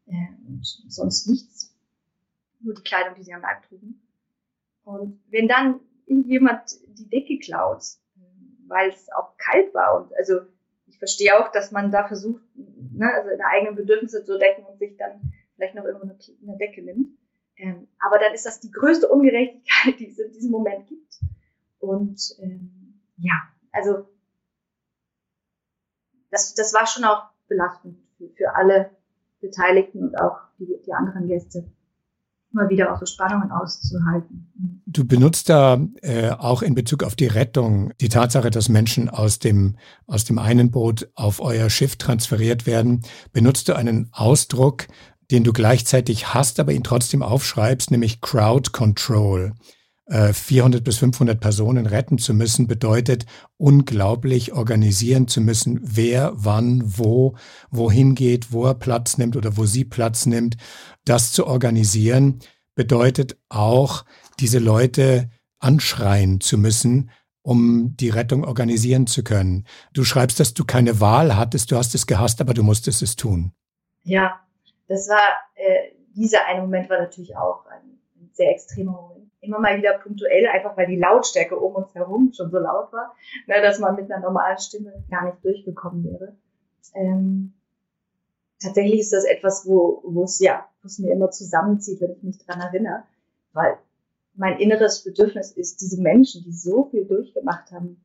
äh, 0.08 0.48
und 0.48 0.66
sonst 0.66 1.28
nichts. 1.28 1.76
Nur 2.60 2.76
die 2.76 2.84
Kleidung, 2.84 3.16
die 3.16 3.24
sie 3.24 3.34
am 3.34 3.42
Leib 3.42 3.64
trugen. 3.68 4.02
Und 4.84 5.20
wenn 5.30 5.48
dann 5.48 5.80
jemand 6.08 6.72
die 6.88 7.10
Decke 7.10 7.40
klaut, 7.40 7.84
weil 8.68 8.90
es 8.90 9.12
auch 9.12 9.36
kalt 9.38 9.74
war 9.74 10.02
und 10.02 10.16
also 10.16 10.42
ich 10.88 10.98
verstehe 10.98 11.38
auch, 11.38 11.52
dass 11.52 11.72
man 11.72 11.92
da 11.92 12.08
versucht, 12.08 12.42
ne, 12.56 13.12
also 13.14 13.30
seine 13.30 13.46
eigenen 13.46 13.76
Bedürfnisse 13.76 14.24
zu 14.24 14.38
decken 14.38 14.64
und 14.66 14.80
sich 14.80 14.96
dann 14.98 15.34
vielleicht 15.56 15.76
noch 15.76 15.84
irgendwo 15.84 16.06
eine, 16.06 16.18
eine 16.42 16.58
Decke 16.58 16.84
nimmt. 16.84 17.10
Ähm, 17.58 17.88
aber 18.00 18.20
dann 18.20 18.34
ist 18.34 18.46
das 18.46 18.60
die 18.60 18.72
größte 18.72 19.08
Ungerechtigkeit, 19.08 20.00
die 20.00 20.10
es 20.10 20.20
in 20.20 20.32
diesem 20.32 20.52
Moment 20.52 20.88
gibt. 20.88 21.20
Und 21.80 22.36
ähm, 22.40 23.02
ja, 23.18 23.34
also 23.72 24.08
das, 26.32 26.54
das 26.54 26.74
war 26.74 26.88
schon 26.88 27.06
auch 27.06 27.24
belastend 27.48 27.98
für, 28.18 28.30
für 28.30 28.56
alle 28.56 28.92
Beteiligten 29.40 30.04
und 30.04 30.20
auch 30.20 30.38
die, 30.58 30.68
die 30.86 30.94
anderen 30.94 31.28
Gäste 31.28 31.66
immer 32.56 32.70
wieder 32.70 32.94
auch 32.94 33.00
so 33.00 33.06
Spannungen 33.06 33.52
auszuhalten. 33.52 34.48
Du 34.86 35.06
benutzt 35.06 35.50
da 35.50 35.78
äh, 36.02 36.30
auch 36.32 36.62
in 36.62 36.74
Bezug 36.74 37.04
auf 37.04 37.16
die 37.16 37.28
Rettung 37.28 37.92
die 38.00 38.08
Tatsache, 38.08 38.50
dass 38.50 38.70
Menschen 38.70 39.10
aus 39.10 39.40
dem, 39.40 39.76
aus 40.08 40.24
dem 40.24 40.40
einen 40.40 40.72
Boot 40.72 41.10
auf 41.16 41.42
euer 41.42 41.70
Schiff 41.70 41.98
transferiert 41.98 42.66
werden, 42.66 43.02
benutzt 43.34 43.68
du 43.68 43.76
einen 43.76 44.10
Ausdruck, 44.14 44.88
den 45.32 45.44
du 45.44 45.54
gleichzeitig 45.54 46.34
hast, 46.34 46.60
aber 46.60 46.74
ihn 46.74 46.84
trotzdem 46.84 47.22
aufschreibst, 47.22 47.92
nämlich 47.92 48.22
Crowd 48.22 48.72
Control. 48.72 49.54
400 50.08 50.82
äh, 50.82 50.84
bis 50.84 50.98
500 50.98 51.40
Personen 51.40 51.88
retten 51.88 52.20
zu 52.20 52.36
müssen, 52.36 52.68
bedeutet 52.68 53.26
unglaublich 53.58 54.54
organisieren 54.54 55.28
zu 55.28 55.42
müssen, 55.42 55.80
wer, 55.82 56.32
wann, 56.36 56.84
wo, 56.86 57.36
wohin 57.72 58.14
geht, 58.14 58.52
wo 58.52 58.66
er 58.66 58.76
Platz 58.76 59.18
nimmt 59.18 59.36
oder 59.36 59.58
wo 59.58 59.66
sie 59.66 59.84
Platz 59.84 60.28
nimmt. 60.28 60.58
Das 61.06 61.32
zu 61.32 61.48
organisieren 61.48 62.40
bedeutet 62.76 63.38
auch, 63.50 64.06
diese 64.40 64.60
Leute 64.60 65.32
anschreien 65.60 66.40
zu 66.40 66.60
müssen, 66.60 67.10
um 67.42 67.96
die 67.98 68.10
Rettung 68.10 68.44
organisieren 68.44 69.08
zu 69.08 69.24
können. 69.24 69.66
Du 69.94 70.04
schreibst, 70.04 70.40
dass 70.40 70.54
du 70.54 70.66
keine 70.66 71.00
Wahl 71.00 71.36
hattest, 71.36 71.72
du 71.72 71.78
hast 71.78 71.96
es 71.96 72.06
gehasst, 72.06 72.42
aber 72.42 72.54
du 72.54 72.62
musstest 72.62 73.02
es 73.02 73.16
tun. 73.16 73.54
Ja, 74.04 74.45
das 74.88 75.10
war, 75.10 75.30
äh, 75.56 75.92
dieser 76.16 76.46
eine 76.46 76.62
Moment 76.62 76.90
war 76.90 77.00
natürlich 77.00 77.36
auch 77.36 77.66
ein, 77.68 78.00
sehr 78.34 78.52
extremer 78.52 78.92
Moment 78.92 79.16
immer 79.46 79.60
mal 79.60 79.78
wieder 79.78 79.98
punktuell, 80.00 80.48
einfach 80.48 80.76
weil 80.76 80.88
die 80.88 80.98
Lautstärke 81.00 81.58
um 81.58 81.76
uns 81.76 81.94
herum 81.96 82.32
schon 82.36 82.52
so 82.52 82.58
laut 82.58 82.92
war, 82.92 83.16
ne, 83.48 83.62
dass 83.62 83.80
man 83.80 83.96
mit 83.96 84.12
einer 84.12 84.22
normalen 84.22 84.58
Stimme 84.58 85.04
gar 85.10 85.26
nicht 85.26 85.44
durchgekommen 85.44 86.04
wäre. 86.04 86.36
Ähm, 86.94 87.54
tatsächlich 88.62 89.02
ist 89.02 89.14
das 89.14 89.26
etwas, 89.26 89.66
wo, 89.68 90.02
wo 90.04 90.24
es 90.24 90.40
ja, 90.40 90.68
wo 90.82 90.88
es 90.88 91.00
mir 91.00 91.12
immer 91.12 91.32
zusammenzieht, 91.32 92.02
wenn 92.02 92.12
ich 92.12 92.24
mich 92.24 92.38
dran 92.46 92.62
erinnere, 92.62 93.04
weil 93.54 93.78
mein 94.34 94.60
inneres 94.60 95.04
Bedürfnis 95.04 95.52
ist, 95.52 95.82
diese 95.82 96.02
Menschen, 96.02 96.44
die 96.44 96.52
so 96.52 96.86
viel 96.86 97.06
durchgemacht 97.06 97.72
haben, 97.72 98.04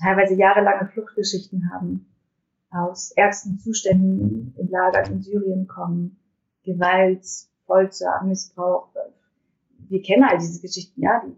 teilweise 0.00 0.34
jahrelange 0.34 0.88
Fluchtgeschichten 0.88 1.70
haben, 1.72 2.06
aus 2.76 3.12
ärgsten 3.12 3.58
Zuständen 3.58 4.54
in 4.58 4.68
Lagern 4.68 5.12
in 5.12 5.22
Syrien 5.22 5.66
kommen, 5.66 6.18
Gewalt, 6.64 7.24
Folter, 7.66 8.22
Missbrauch, 8.24 8.88
wir 9.88 10.02
kennen 10.02 10.24
all 10.24 10.38
diese 10.38 10.60
Geschichten, 10.60 11.02
ja, 11.02 11.22
die, 11.24 11.36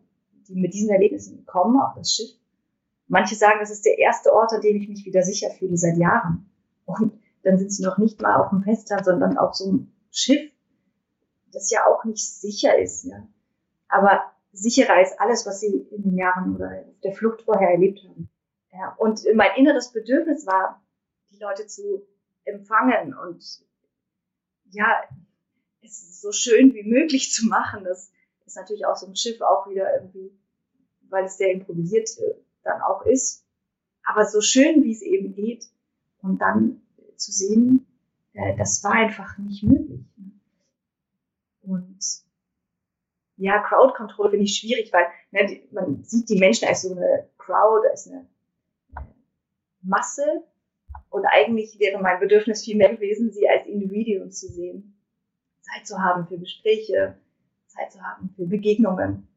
die 0.48 0.60
mit 0.60 0.74
diesen 0.74 0.90
Erlebnissen 0.90 1.44
kommen 1.46 1.80
auf 1.80 1.94
das 1.96 2.12
Schiff. 2.12 2.30
Manche 3.06 3.34
sagen, 3.34 3.58
das 3.60 3.70
ist 3.70 3.84
der 3.84 3.98
erste 3.98 4.32
Ort, 4.32 4.52
an 4.52 4.60
dem 4.60 4.76
ich 4.76 4.88
mich 4.88 5.04
wieder 5.04 5.22
sicher 5.22 5.50
fühle 5.50 5.76
seit 5.76 5.96
Jahren. 5.96 6.50
Und 6.84 7.12
dann 7.42 7.58
sind 7.58 7.72
sie 7.72 7.82
noch 7.82 7.98
nicht 7.98 8.20
mal 8.20 8.40
auf 8.40 8.50
dem 8.50 8.62
Festland, 8.62 9.04
sondern 9.04 9.38
auf 9.38 9.54
so 9.54 9.68
einem 9.68 9.92
Schiff, 10.10 10.50
das 11.52 11.70
ja 11.70 11.86
auch 11.86 12.04
nicht 12.04 12.26
sicher 12.26 12.78
ist. 12.78 13.04
Ja. 13.04 13.26
Aber 13.88 14.20
sicherer 14.52 14.94
als 14.94 15.18
alles, 15.18 15.46
was 15.46 15.60
sie 15.60 15.86
in 15.90 16.02
den 16.02 16.16
Jahren 16.16 16.56
oder 16.56 16.84
auf 16.86 17.00
der 17.02 17.12
Flucht 17.12 17.42
vorher 17.42 17.70
erlebt 17.70 18.00
haben. 18.04 18.28
Ja, 18.72 18.94
und 18.98 19.24
mein 19.34 19.56
inneres 19.56 19.92
Bedürfnis 19.92 20.46
war, 20.46 20.82
die 21.30 21.38
Leute 21.38 21.66
zu 21.66 22.06
empfangen 22.44 23.14
und 23.14 23.44
ja, 24.70 25.02
es 25.82 26.20
so 26.20 26.32
schön 26.32 26.74
wie 26.74 26.82
möglich 26.82 27.32
zu 27.32 27.46
machen, 27.46 27.84
dass 27.84 28.12
ist 28.48 28.56
natürlich 28.56 28.86
auch 28.86 28.96
so 28.96 29.06
ein 29.06 29.16
Schiff 29.16 29.40
auch 29.40 29.68
wieder 29.68 29.94
irgendwie, 29.94 30.32
weil 31.08 31.24
es 31.24 31.36
sehr 31.36 31.52
improvisiert 31.52 32.08
äh, 32.18 32.34
dann 32.64 32.80
auch 32.82 33.04
ist. 33.06 33.44
Aber 34.04 34.24
so 34.24 34.40
schön, 34.40 34.82
wie 34.82 34.92
es 34.92 35.02
eben 35.02 35.34
geht, 35.34 35.66
und 36.20 36.40
dann 36.40 36.82
zu 37.16 37.30
sehen, 37.30 37.86
äh, 38.32 38.56
das 38.56 38.82
war 38.82 38.92
einfach 38.92 39.38
nicht 39.38 39.62
möglich. 39.62 40.00
Und 41.62 41.98
ja, 43.36 43.62
Crowd 43.62 43.94
Control 43.94 44.30
finde 44.30 44.46
ich 44.46 44.56
schwierig, 44.56 44.92
weil 44.92 45.06
ne, 45.30 45.62
man 45.70 46.02
sieht 46.02 46.28
die 46.28 46.38
Menschen 46.38 46.66
als 46.66 46.82
so 46.82 46.96
eine 46.96 47.28
Crowd, 47.38 47.86
als 47.88 48.08
eine 48.08 48.26
Masse. 49.82 50.42
Und 51.10 51.24
eigentlich 51.26 51.78
wäre 51.78 52.00
mein 52.00 52.20
Bedürfnis 52.20 52.64
viel 52.64 52.76
mehr 52.76 52.94
gewesen, 52.94 53.32
sie 53.32 53.48
als 53.48 53.66
Individuum 53.66 54.30
zu 54.30 54.48
sehen. 54.48 54.98
Zeit 55.62 55.86
zu 55.86 55.98
haben 56.02 56.26
für 56.26 56.38
Gespräche, 56.38 57.16
Zeit 57.66 57.92
zu 57.92 58.00
haben 58.02 58.30
für 58.36 58.46
Begegnungen. 58.46 59.28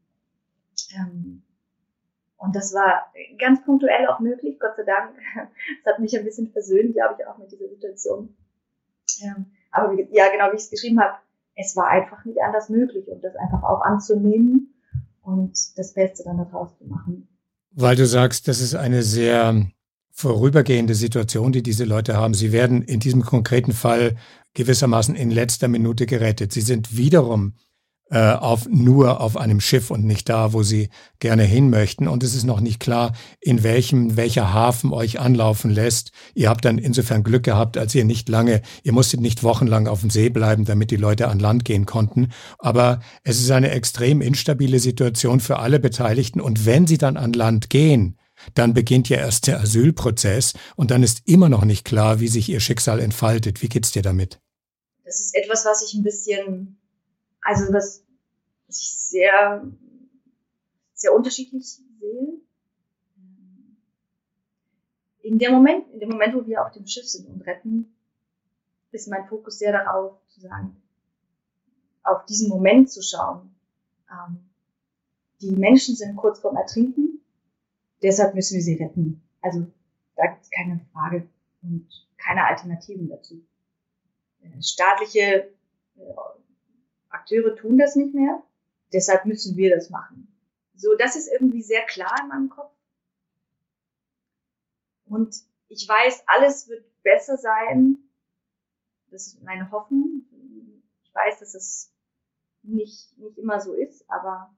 Ähm, 0.95 1.43
und 2.37 2.55
das 2.55 2.73
war 2.73 3.11
ganz 3.37 3.63
punktuell 3.63 4.07
auch 4.07 4.19
möglich, 4.19 4.59
Gott 4.59 4.75
sei 4.75 4.83
Dank. 4.83 5.15
Das 5.83 5.93
hat 5.93 5.99
mich 5.99 6.17
ein 6.17 6.25
bisschen 6.25 6.51
versöhnt, 6.51 6.93
glaube 6.93 7.15
ich, 7.19 7.27
auch 7.27 7.37
mit 7.37 7.51
dieser 7.51 7.69
Situation. 7.69 8.35
Ähm, 9.21 9.45
aber 9.71 9.93
ja, 10.11 10.29
genau 10.31 10.51
wie 10.51 10.55
ich 10.55 10.63
es 10.63 10.69
geschrieben 10.69 10.99
habe, 10.99 11.17
es 11.55 11.75
war 11.75 11.87
einfach 11.87 12.25
nicht 12.25 12.41
anders 12.41 12.69
möglich 12.69 13.07
und 13.07 13.23
das 13.23 13.35
einfach 13.35 13.63
auch 13.63 13.81
anzunehmen 13.81 14.73
und 15.21 15.77
das 15.77 15.93
Beste 15.93 16.23
dann 16.23 16.37
daraus 16.37 16.77
zu 16.77 16.85
machen. 16.85 17.27
Weil 17.71 17.95
du 17.95 18.05
sagst, 18.05 18.47
das 18.47 18.59
ist 18.59 18.75
eine 18.75 19.03
sehr 19.03 19.65
vorübergehende 20.21 20.93
Situation, 20.93 21.51
die 21.51 21.63
diese 21.63 21.83
Leute 21.83 22.15
haben. 22.15 22.33
Sie 22.33 22.51
werden 22.51 22.83
in 22.83 22.99
diesem 22.99 23.23
konkreten 23.23 23.73
Fall 23.73 24.15
gewissermaßen 24.53 25.15
in 25.15 25.31
letzter 25.31 25.67
Minute 25.67 26.05
gerettet. 26.05 26.53
Sie 26.53 26.61
sind 26.61 26.95
wiederum 26.95 27.53
äh, 28.11 28.33
auf, 28.33 28.67
nur 28.69 29.19
auf 29.19 29.35
einem 29.35 29.59
Schiff 29.59 29.89
und 29.89 30.05
nicht 30.05 30.29
da, 30.29 30.53
wo 30.53 30.61
sie 30.61 30.89
gerne 31.19 31.43
hin 31.43 31.71
möchten. 31.71 32.07
Und 32.07 32.23
es 32.23 32.35
ist 32.35 32.43
noch 32.43 32.59
nicht 32.59 32.79
klar, 32.79 33.13
in 33.39 33.63
welchem, 33.63 34.15
welcher 34.15 34.53
Hafen 34.53 34.93
euch 34.93 35.19
anlaufen 35.19 35.71
lässt. 35.71 36.11
Ihr 36.35 36.49
habt 36.49 36.65
dann 36.65 36.77
insofern 36.77 37.23
Glück 37.23 37.43
gehabt, 37.43 37.77
als 37.77 37.95
ihr 37.95 38.05
nicht 38.05 38.29
lange, 38.29 38.61
ihr 38.83 38.91
musstet 38.91 39.21
nicht 39.21 39.41
wochenlang 39.41 39.87
auf 39.87 40.01
dem 40.01 40.11
See 40.11 40.29
bleiben, 40.29 40.65
damit 40.65 40.91
die 40.91 40.97
Leute 40.97 41.29
an 41.29 41.39
Land 41.39 41.65
gehen 41.65 41.87
konnten. 41.87 42.31
Aber 42.59 42.99
es 43.23 43.39
ist 43.39 43.49
eine 43.49 43.71
extrem 43.71 44.21
instabile 44.21 44.79
Situation 44.79 45.39
für 45.39 45.57
alle 45.57 45.79
Beteiligten. 45.79 46.41
Und 46.41 46.67
wenn 46.67 46.85
sie 46.85 46.99
dann 46.99 47.17
an 47.17 47.33
Land 47.33 47.71
gehen, 47.71 48.17
dann 48.53 48.73
beginnt 48.73 49.09
ja 49.09 49.17
erst 49.17 49.47
der 49.47 49.59
Asylprozess 49.59 50.53
und 50.75 50.91
dann 50.91 51.03
ist 51.03 51.27
immer 51.27 51.49
noch 51.49 51.65
nicht 51.65 51.85
klar, 51.85 52.19
wie 52.19 52.27
sich 52.27 52.49
ihr 52.49 52.59
Schicksal 52.59 52.99
entfaltet. 52.99 53.61
Wie 53.61 53.69
geht's 53.69 53.91
dir 53.91 54.01
damit? 54.01 54.39
Das 55.05 55.19
ist 55.19 55.35
etwas, 55.35 55.65
was 55.65 55.83
ich 55.83 55.93
ein 55.93 56.03
bisschen 56.03 56.77
also 57.41 57.73
was, 57.73 58.03
ich 58.67 58.95
sehr, 58.95 59.67
sehr 60.93 61.13
unterschiedlich 61.13 61.67
sehe. 61.67 62.39
In 65.23 65.37
dem 65.37 65.51
Moment, 65.51 65.89
in 65.91 65.99
dem 65.99 66.09
Moment, 66.09 66.35
wo 66.35 66.45
wir 66.45 66.65
auf 66.65 66.71
dem 66.71 66.87
Schiff 66.87 67.07
sind 67.07 67.27
und 67.27 67.41
retten, 67.41 67.93
ist 68.91 69.07
mein 69.07 69.27
Fokus 69.27 69.59
sehr 69.59 69.71
darauf 69.71 70.17
zu 70.27 70.41
sagen, 70.41 70.81
auf 72.03 72.25
diesen 72.25 72.49
Moment 72.49 72.91
zu 72.91 73.01
schauen. 73.01 73.55
Ähm, 74.09 74.49
die 75.41 75.51
Menschen 75.51 75.95
sind 75.95 76.15
kurz 76.15 76.39
vorm 76.39 76.57
Ertrinken, 76.57 77.20
deshalb 78.01 78.35
müssen 78.35 78.55
wir 78.55 78.61
sie 78.61 78.75
retten. 78.75 79.21
Also 79.41 79.67
da 80.15 80.27
gibt 80.27 80.43
es 80.43 80.51
keine 80.51 80.79
Frage 80.93 81.27
und 81.61 81.87
keine 82.17 82.45
Alternativen 82.45 83.09
dazu. 83.09 83.45
Äh, 84.41 84.61
staatliche 84.61 85.53
äh, 85.95 86.01
Akteure 87.09 87.55
tun 87.55 87.77
das 87.77 87.95
nicht 87.95 88.13
mehr, 88.13 88.43
deshalb 88.93 89.25
müssen 89.25 89.57
wir 89.57 89.75
das 89.75 89.89
machen. 89.89 90.27
So, 90.75 90.95
das 90.97 91.15
ist 91.15 91.31
irgendwie 91.31 91.61
sehr 91.61 91.85
klar 91.85 92.15
in 92.21 92.27
meinem 92.29 92.49
Kopf. 92.49 92.73
Und 95.05 95.35
ich 95.67 95.87
weiß, 95.87 96.23
alles 96.27 96.69
wird 96.69 96.85
besser 97.03 97.37
sein. 97.37 97.97
Das 99.09 99.27
ist 99.27 99.43
meine 99.43 99.69
Hoffnung. 99.71 100.25
Ich 101.03 101.13
weiß, 101.13 101.39
dass 101.39 101.53
es 101.53 101.91
nicht, 102.63 103.17
nicht 103.17 103.37
immer 103.37 103.59
so 103.59 103.73
ist, 103.73 104.09
aber 104.09 104.55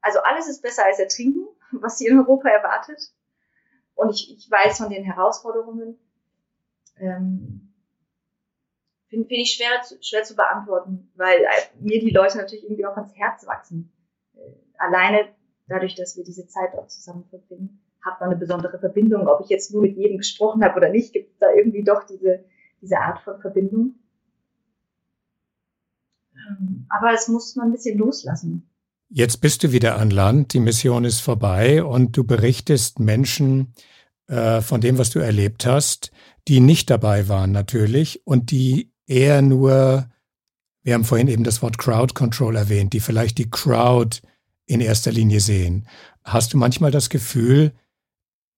also 0.00 0.20
alles 0.20 0.48
ist 0.48 0.62
besser 0.62 0.84
als 0.84 0.98
ertrinken, 0.98 1.41
was 1.80 1.98
hier 1.98 2.10
in 2.10 2.18
Europa 2.18 2.48
erwartet. 2.48 3.12
Und 3.94 4.10
ich, 4.10 4.36
ich 4.36 4.50
weiß 4.50 4.78
von 4.78 4.90
den 4.90 5.04
Herausforderungen. 5.04 5.98
Ähm, 6.98 7.72
finde 9.08 9.28
find 9.28 9.40
ich 9.40 9.54
schwer, 9.54 9.82
schwer 10.00 10.24
zu 10.24 10.34
beantworten, 10.34 11.10
weil 11.16 11.38
äh, 11.40 11.80
mir 11.80 12.00
die 12.00 12.10
Leute 12.10 12.38
natürlich 12.38 12.64
irgendwie 12.64 12.86
auch 12.86 12.96
ans 12.96 13.14
Herz 13.14 13.46
wachsen. 13.46 13.92
Äh, 14.34 14.40
alleine 14.78 15.28
dadurch, 15.68 15.94
dass 15.94 16.16
wir 16.16 16.24
diese 16.24 16.46
Zeit 16.46 16.74
auch 16.74 16.86
zusammen 16.86 17.24
verbringen, 17.28 17.80
hat 18.04 18.20
man 18.20 18.30
eine 18.30 18.38
besondere 18.38 18.78
Verbindung. 18.78 19.28
Ob 19.28 19.40
ich 19.42 19.48
jetzt 19.48 19.72
nur 19.72 19.82
mit 19.82 19.96
jedem 19.96 20.18
gesprochen 20.18 20.64
habe 20.64 20.76
oder 20.76 20.88
nicht, 20.88 21.12
gibt 21.12 21.30
es 21.30 21.38
da 21.38 21.52
irgendwie 21.52 21.84
doch 21.84 22.04
diese, 22.04 22.44
diese 22.80 22.98
Art 22.98 23.20
von 23.20 23.40
Verbindung. 23.40 23.94
Ähm, 26.34 26.86
aber 26.88 27.12
es 27.12 27.28
muss 27.28 27.54
man 27.54 27.68
ein 27.68 27.72
bisschen 27.72 27.98
loslassen. 27.98 28.68
Jetzt 29.14 29.42
bist 29.42 29.62
du 29.62 29.72
wieder 29.72 29.98
an 29.98 30.10
Land, 30.10 30.54
die 30.54 30.60
Mission 30.60 31.04
ist 31.04 31.20
vorbei 31.20 31.84
und 31.84 32.16
du 32.16 32.24
berichtest 32.24 32.98
Menschen, 32.98 33.74
äh, 34.26 34.62
von 34.62 34.80
dem, 34.80 34.96
was 34.96 35.10
du 35.10 35.18
erlebt 35.18 35.66
hast, 35.66 36.12
die 36.48 36.60
nicht 36.60 36.88
dabei 36.88 37.28
waren 37.28 37.52
natürlich 37.52 38.26
und 38.26 38.50
die 38.50 38.90
eher 39.06 39.42
nur, 39.42 40.08
wir 40.82 40.94
haben 40.94 41.04
vorhin 41.04 41.28
eben 41.28 41.44
das 41.44 41.60
Wort 41.60 41.76
Crowd 41.76 42.14
Control 42.14 42.56
erwähnt, 42.56 42.94
die 42.94 43.00
vielleicht 43.00 43.36
die 43.36 43.50
Crowd 43.50 44.20
in 44.64 44.80
erster 44.80 45.12
Linie 45.12 45.40
sehen. 45.40 45.86
Hast 46.24 46.54
du 46.54 46.56
manchmal 46.56 46.90
das 46.90 47.10
Gefühl, 47.10 47.72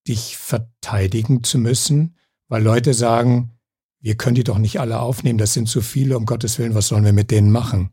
dich 0.07 0.37
verteidigen 0.37 1.43
zu 1.43 1.59
müssen, 1.59 2.15
weil 2.47 2.63
Leute 2.63 2.95
sagen, 2.95 3.59
wir 3.99 4.17
können 4.17 4.37
die 4.37 4.45
doch 4.45 4.59
nicht 4.59 4.79
alle 4.79 5.01
aufnehmen, 5.01 5.39
das 5.39 5.53
sind 5.53 5.69
zu 5.69 5.81
viele, 5.81 6.17
um 6.17 6.27
Gottes 6.27 6.61
Willen, 6.61 6.77
was 6.77 6.87
sollen 6.87 7.05
wir 7.05 7.13
mit 7.13 7.33
denen 7.33 7.51
machen? 7.51 7.91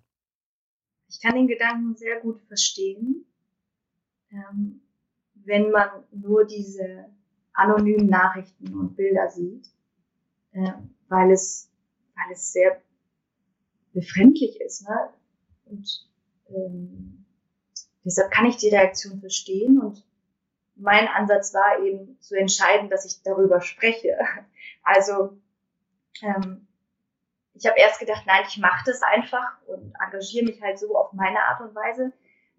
Ich 1.12 1.20
kann 1.20 1.36
den 1.36 1.48
Gedanken 1.48 1.96
sehr 1.98 2.22
gut 2.22 2.40
verstehen, 2.48 3.26
ähm, 4.32 4.82
wenn 5.34 5.70
man 5.72 5.90
nur 6.12 6.46
diese 6.46 7.10
anonymen 7.52 8.08
Nachrichten 8.08 8.74
und 8.74 8.96
Bilder 8.96 9.30
sieht, 9.30 9.68
äh, 10.54 10.72
weil 11.10 11.32
es, 11.32 11.70
weil 12.16 12.32
es 12.32 12.54
sehr 12.54 12.82
befremdlich 13.92 14.62
ist, 14.62 14.88
ne? 14.88 15.10
Und 15.66 16.10
ähm, 16.48 17.26
deshalb 18.06 18.32
kann 18.32 18.46
ich 18.46 18.56
die 18.56 18.70
Reaktion 18.70 19.20
verstehen 19.20 19.82
und 19.82 20.08
mein 20.76 21.10
Ansatz 21.10 21.54
war 21.54 21.84
eben 21.84 22.18
zu 22.22 22.36
entscheiden, 22.36 22.90
dass 22.90 23.06
ich 23.06 23.22
darüber 23.22 23.62
spreche. 23.62 24.18
Also 24.84 25.38
ähm, 26.24 26.68
ich 27.62 27.68
habe 27.68 27.80
erst 27.80 28.00
gedacht, 28.00 28.24
nein, 28.26 28.44
ich 28.48 28.58
mache 28.58 28.84
das 28.88 29.04
einfach 29.04 29.62
und 29.68 29.94
engagiere 30.04 30.46
mich 30.46 30.62
halt 30.64 30.80
so 30.80 30.98
auf 30.98 31.14
meine 31.14 31.40
Art 31.46 31.62
und 31.62 31.76
Weise, 31.76 32.12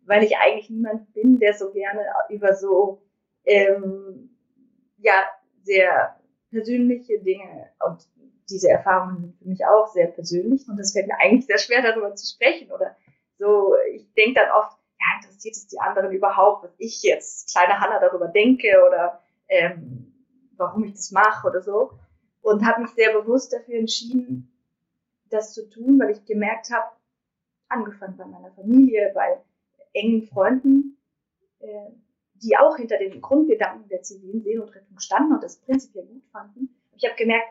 weil 0.07 0.23
ich 0.23 0.37
eigentlich 0.37 0.71
niemand 0.71 1.13
bin, 1.13 1.41
der 1.41 1.55
so 1.55 1.73
gerne 1.73 2.07
über 2.29 2.55
so 2.55 3.03
ähm, 3.45 4.31
ja 4.99 5.25
sehr 5.65 6.21
persönliche 6.51 7.19
Dinge 7.19 7.69
und 7.85 8.07
diese 8.49 8.69
Erfahrungen 8.69 9.19
sind 9.19 9.39
für 9.39 9.49
mich 9.49 9.67
auch 9.67 9.89
sehr 9.89 10.07
persönlich 10.07 10.69
und 10.69 10.79
es 10.79 10.93
fällt 10.93 11.09
mir 11.09 11.19
eigentlich 11.19 11.47
sehr 11.47 11.59
schwer, 11.59 11.83
darüber 11.83 12.15
zu 12.15 12.33
sprechen 12.33 12.71
oder 12.71 12.95
so. 13.39 13.75
Ich 13.93 14.13
denke 14.15 14.35
dann 14.35 14.53
oft, 14.53 14.79
ja, 15.01 15.21
interessiert 15.21 15.57
es 15.57 15.67
die 15.67 15.81
anderen 15.81 16.13
überhaupt, 16.13 16.63
was 16.63 16.75
ich 16.79 17.03
jetzt, 17.03 17.53
kleine 17.53 17.81
Hanna, 17.81 17.99
darüber 17.99 18.29
denke 18.29 18.69
oder 18.87 19.21
ähm, 19.49 20.15
warum 20.57 20.85
ich 20.85 20.93
das 20.93 21.11
mache 21.11 21.49
oder 21.49 21.61
so. 21.61 21.99
Und 22.41 22.65
habe 22.65 22.83
mich 22.83 22.91
sehr 22.91 23.13
bewusst 23.13 23.53
dafür 23.53 23.79
entschieden, 23.79 24.52
das 25.33 25.53
zu 25.53 25.69
tun, 25.69 25.99
weil 25.99 26.11
ich 26.11 26.25
gemerkt 26.25 26.71
habe, 26.71 26.91
angefangen 27.69 28.17
bei 28.17 28.27
meiner 28.27 28.53
Familie, 28.53 29.11
bei 29.15 29.41
engen 29.93 30.23
Freunden, 30.23 30.99
äh, 31.61 31.91
die 32.35 32.57
auch 32.57 32.77
hinter 32.77 32.99
den 32.99 33.21
Grundgedanken 33.21 33.89
der 33.89 34.03
zivilen 34.03 34.43
Seenotrettung 34.43 34.99
standen 34.99 35.35
und 35.35 35.43
das 35.43 35.59
prinzipiell 35.59 36.07
gut 36.07 36.25
fanden. 36.33 36.75
Ich 36.97 37.05
habe 37.05 37.17
gemerkt, 37.17 37.49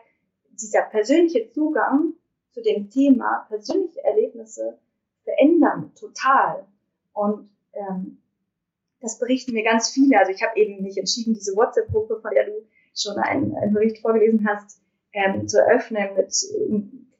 dieser 0.50 0.82
persönliche 0.82 1.50
Zugang 1.50 2.14
zu 2.52 2.62
dem 2.62 2.90
Thema, 2.90 3.46
persönliche 3.48 4.04
Erlebnisse 4.04 4.78
verändern 5.24 5.92
total. 5.94 6.66
Und 7.12 7.50
ähm, 7.72 8.18
das 9.00 9.18
berichten 9.18 9.52
mir 9.52 9.64
ganz 9.64 9.90
viele. 9.90 10.18
Also 10.18 10.32
ich 10.32 10.42
habe 10.42 10.58
eben 10.58 10.82
mich 10.82 10.98
entschieden, 10.98 11.34
diese 11.34 11.56
WhatsApp-Gruppe, 11.56 12.20
von 12.20 12.30
der 12.32 12.46
du 12.46 12.52
schon 12.94 13.16
einen, 13.16 13.54
einen 13.56 13.72
Bericht 13.72 13.98
vorgelesen 13.98 14.46
hast, 14.46 14.80
ähm, 15.12 15.48
zu 15.48 15.58
eröffnen 15.58 16.14
mit 16.14 16.32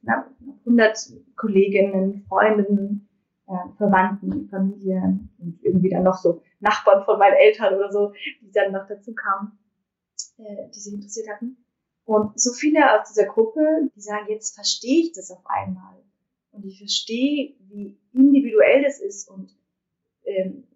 knapp 0.03 0.29
100 0.65 1.13
Kolleginnen, 1.35 2.25
Freundinnen, 2.27 3.09
äh, 3.47 3.77
Verwandten, 3.77 4.47
Familien 4.49 5.29
und 5.39 5.59
irgendwie 5.63 5.89
dann 5.89 6.03
noch 6.03 6.17
so 6.17 6.41
Nachbarn 6.59 7.03
von 7.05 7.19
meinen 7.19 7.35
Eltern 7.35 7.75
oder 7.75 7.91
so, 7.91 8.13
die 8.41 8.51
dann 8.51 8.71
noch 8.71 8.87
dazu 8.87 9.13
kamen, 9.13 9.57
äh, 10.37 10.69
die 10.73 10.79
sich 10.79 10.93
interessiert 10.93 11.29
hatten. 11.29 11.57
Und 12.05 12.39
so 12.39 12.51
viele 12.53 12.99
aus 12.99 13.09
dieser 13.09 13.25
Gruppe, 13.25 13.89
die 13.95 14.01
sagen, 14.01 14.25
jetzt 14.29 14.55
verstehe 14.55 15.01
ich 15.01 15.13
das 15.13 15.31
auf 15.31 15.45
einmal. 15.45 15.95
Und 16.51 16.65
ich 16.65 16.77
verstehe, 16.77 17.55
wie 17.69 17.97
individuell 18.13 18.83
das 18.83 18.99
ist 18.99 19.29
und 19.29 19.55
ähm, 20.25 20.67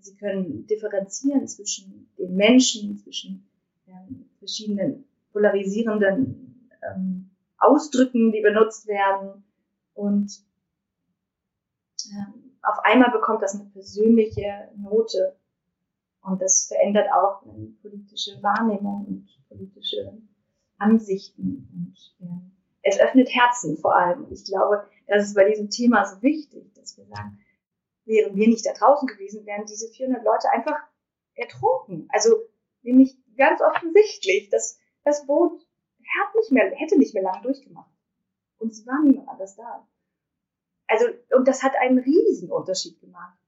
sie 0.00 0.16
können 0.16 0.66
differenzieren 0.66 1.48
zwischen 1.48 2.08
den 2.18 2.34
Menschen, 2.36 2.98
zwischen 2.98 3.48
ähm, 3.88 4.28
verschiedenen 4.38 5.04
polarisierenden 5.32 6.45
Ausdrücken, 7.58 8.32
die 8.32 8.40
benutzt 8.40 8.86
werden. 8.86 9.44
Und 9.94 10.44
ähm, 12.12 12.56
auf 12.62 12.78
einmal 12.84 13.10
bekommt 13.10 13.42
das 13.42 13.54
eine 13.54 13.70
persönliche 13.70 14.70
Note. 14.76 15.36
Und 16.22 16.42
das 16.42 16.66
verändert 16.66 17.08
auch 17.12 17.42
politische 17.82 18.42
Wahrnehmung 18.42 19.06
und 19.06 19.28
politische 19.48 20.18
Ansichten. 20.78 21.68
Und 21.72 22.26
äh, 22.26 22.56
es 22.82 23.00
öffnet 23.00 23.28
Herzen 23.34 23.76
vor 23.76 23.96
allem. 23.96 24.26
Ich 24.30 24.44
glaube, 24.44 24.88
das 25.06 25.28
ist 25.28 25.34
bei 25.34 25.48
diesem 25.48 25.70
Thema 25.70 26.04
so 26.04 26.20
wichtig, 26.22 26.72
dass 26.74 26.96
wir 26.96 27.06
sagen, 27.06 27.38
wären 28.04 28.36
wir 28.36 28.48
nicht 28.48 28.64
da 28.66 28.72
draußen 28.72 29.08
gewesen, 29.08 29.46
wären 29.46 29.66
diese 29.66 29.88
400 29.88 30.24
Leute 30.24 30.50
einfach 30.52 30.78
ertrunken. 31.34 32.08
Also 32.12 32.36
nämlich 32.82 33.16
ganz 33.36 33.60
offensichtlich, 33.60 34.48
dass 34.50 34.78
das 35.04 35.26
Boot 35.26 35.65
hat 36.18 36.34
nicht 36.34 36.52
mehr, 36.52 36.70
hätte 36.76 36.98
nicht 36.98 37.14
mehr 37.14 37.22
lange 37.22 37.42
durchgemacht. 37.42 37.90
Und 38.58 38.72
es 38.72 38.86
war 38.86 39.02
niemand 39.02 39.28
anders 39.28 39.56
da. 39.56 39.86
Also, 40.88 41.06
und 41.36 41.48
das 41.48 41.62
hat 41.62 41.72
einen 41.80 41.98
riesen 41.98 42.50
Unterschied 42.50 43.00
gemacht 43.00 43.38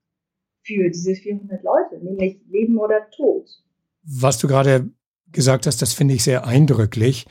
für 0.63 0.91
diese 0.91 1.15
400 1.15 1.63
Leute, 1.63 1.99
nämlich 2.03 2.41
Leben 2.49 2.79
oder 2.79 3.09
Tod. 3.11 3.49
Was 4.03 4.39
du 4.39 4.49
gerade 4.49 4.91
gesagt 5.31 5.67
hast, 5.67 5.81
das 5.83 5.93
finde 5.93 6.15
ich 6.15 6.25
sehr 6.25 6.47
eindrücklich. 6.47 7.27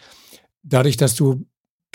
Dadurch, 0.63 0.97
dass 0.97 1.15
du 1.15 1.45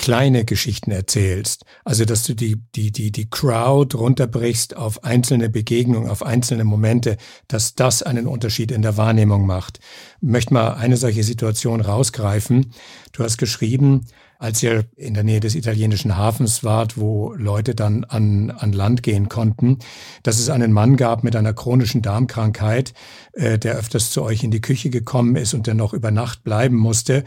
kleine 0.02 0.44
Geschichten 0.44 0.90
erzählst. 0.90 1.64
Also, 1.84 2.04
dass 2.04 2.24
du 2.24 2.34
die, 2.34 2.60
die, 2.74 2.90
die, 2.90 3.12
die 3.12 3.30
Crowd 3.30 3.96
runterbrichst 3.96 4.76
auf 4.76 5.04
einzelne 5.04 5.48
Begegnungen, 5.48 6.10
auf 6.10 6.24
einzelne 6.24 6.64
Momente, 6.64 7.16
dass 7.46 7.76
das 7.76 8.02
einen 8.02 8.26
Unterschied 8.26 8.72
in 8.72 8.82
der 8.82 8.96
Wahrnehmung 8.96 9.46
macht. 9.46 9.78
Ich 10.20 10.28
möchte 10.28 10.52
mal 10.52 10.74
eine 10.74 10.96
solche 10.96 11.22
Situation 11.22 11.80
rausgreifen. 11.80 12.72
Du 13.12 13.22
hast 13.22 13.38
geschrieben, 13.38 14.06
als 14.40 14.60
ihr 14.60 14.86
in 14.96 15.14
der 15.14 15.22
Nähe 15.22 15.38
des 15.38 15.54
italienischen 15.54 16.16
Hafens 16.16 16.64
wart, 16.64 16.98
wo 16.98 17.32
Leute 17.34 17.76
dann 17.76 18.02
an, 18.02 18.50
an 18.50 18.72
Land 18.72 19.04
gehen 19.04 19.28
konnten, 19.28 19.78
dass 20.24 20.40
es 20.40 20.50
einen 20.50 20.72
Mann 20.72 20.96
gab 20.96 21.22
mit 21.22 21.36
einer 21.36 21.52
chronischen 21.52 22.02
Darmkrankheit, 22.02 22.92
äh, 23.34 23.56
der 23.56 23.76
öfters 23.76 24.10
zu 24.10 24.24
euch 24.24 24.42
in 24.42 24.50
die 24.50 24.60
Küche 24.60 24.90
gekommen 24.90 25.36
ist 25.36 25.54
und 25.54 25.68
der 25.68 25.74
noch 25.74 25.92
über 25.92 26.10
Nacht 26.10 26.42
bleiben 26.42 26.76
musste 26.76 27.22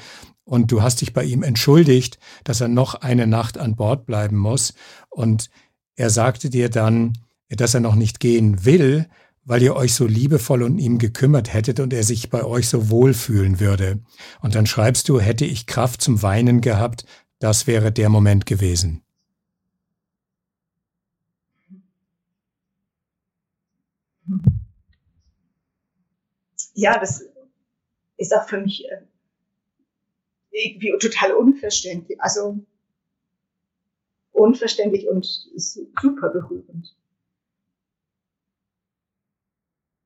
und 0.46 0.72
du 0.72 0.82
hast 0.82 1.02
dich 1.02 1.14
bei 1.14 1.24
ihm 1.24 1.44
entschuldigt, 1.44 2.20
dass 2.44 2.62
er 2.62 2.70
noch 2.70 2.96
eine 2.96 3.28
Nacht 3.28 3.58
an 3.58 3.76
Bord 3.76 4.06
bleiben 4.06 4.38
muss 4.38 4.74
und 5.10 5.50
er 5.96 6.10
sagte 6.10 6.50
dir 6.50 6.70
dann, 6.70 7.14
dass 7.50 7.74
er 7.74 7.80
noch 7.80 7.96
nicht 7.96 8.20
gehen 8.20 8.66
will, 8.66 9.08
weil 9.44 9.62
ihr 9.62 9.76
euch 9.76 9.94
so 9.94 10.08
liebevoll 10.08 10.64
um 10.64 10.78
ihn 10.80 10.98
gekümmert 10.98 11.54
hättet 11.54 11.80
und 11.80 11.94
er 11.94 12.04
sich 12.04 12.30
bei 12.30 12.44
euch 12.44 12.68
so 12.68 12.90
wohlfühlen 12.90 13.60
würde. 13.60 14.00
Und 14.42 14.56
dann 14.56 14.66
schreibst 14.66 15.08
du, 15.08 15.20
hätte 15.20 15.46
ich 15.46 15.68
Kraft 15.68 16.02
zum 16.02 16.22
Weinen 16.24 16.62
gehabt, 16.62 17.06
das 17.40 17.68
wäre 17.68 17.92
der 17.92 18.10
Moment 18.10 18.46
gewesen. 18.46 19.04
Ja, 26.74 27.00
das 27.00 27.24
ist 28.18 28.36
auch 28.36 28.48
für 28.50 28.60
mich 28.60 28.86
äh, 28.90 29.02
irgendwie 30.56 30.98
total 31.00 31.34
unverständlich. 31.34 32.20
Also 32.22 32.60
unverständlich 34.32 35.08
und 35.08 35.26
super 35.56 36.30
berührend. 36.30 36.96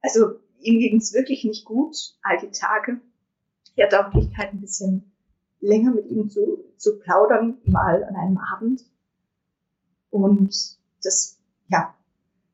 Also 0.02 0.40
ihm 0.60 0.80
ging 0.80 0.98
es 0.98 1.14
wirklich 1.14 1.44
nicht 1.44 1.66
gut, 1.66 2.16
all 2.22 2.40
die 2.40 2.52
Tage. 2.52 3.00
Ich 3.76 3.84
hatte 3.84 4.00
auch 4.00 4.14
Möglichkeit, 4.14 4.54
ein 4.54 4.62
bisschen 4.62 5.12
länger 5.60 5.92
mit 5.92 6.08
ihm 6.08 6.30
zu, 6.30 6.64
zu 6.78 7.00
plaudern, 7.00 7.58
mal 7.66 8.04
an 8.04 8.16
einem 8.16 8.38
Abend. 8.38 8.86
Und 10.10 10.78
das, 11.04 11.40
ja, 11.68 11.96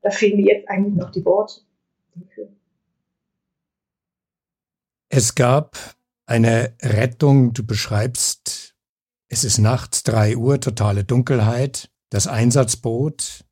da 0.02 0.10
fehlen 0.10 0.36
mir 0.36 0.54
jetzt 0.54 0.68
eigentlich 0.68 0.94
noch 0.94 1.10
die 1.10 1.24
Worte 1.24 1.62
dafür. 2.14 2.48
Es 5.08 5.34
gab 5.34 5.95
eine 6.26 6.74
Rettung, 6.82 7.52
du 7.52 7.64
beschreibst, 7.64 8.74
es 9.28 9.44
ist 9.44 9.58
nachts, 9.58 10.02
drei 10.02 10.36
Uhr, 10.36 10.60
totale 10.60 11.04
Dunkelheit, 11.04 11.90
das 12.10 12.26
Einsatzboot 12.26 13.44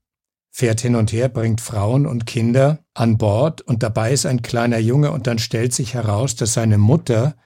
fährt 0.51 0.81
hin 0.81 0.95
und 0.95 1.13
her, 1.13 1.29
bringt 1.29 1.61
Frauen 1.61 2.07
und 2.07 2.27
Kinder 2.27 2.85
an 2.95 3.19
Bord 3.19 3.61
und 3.63 3.83
dabei 3.83 4.13
ist 4.13 4.27
ein 4.27 4.43
kleiner 4.43 4.79
Junge 4.79 5.11
und 5.11 5.27
dann 5.27 5.39
stellt 5.39 5.73
sich 5.73 5.95
heraus, 5.95 6.37
dass 6.37 6.55
seine 6.55 6.79
Mutter 6.79 7.37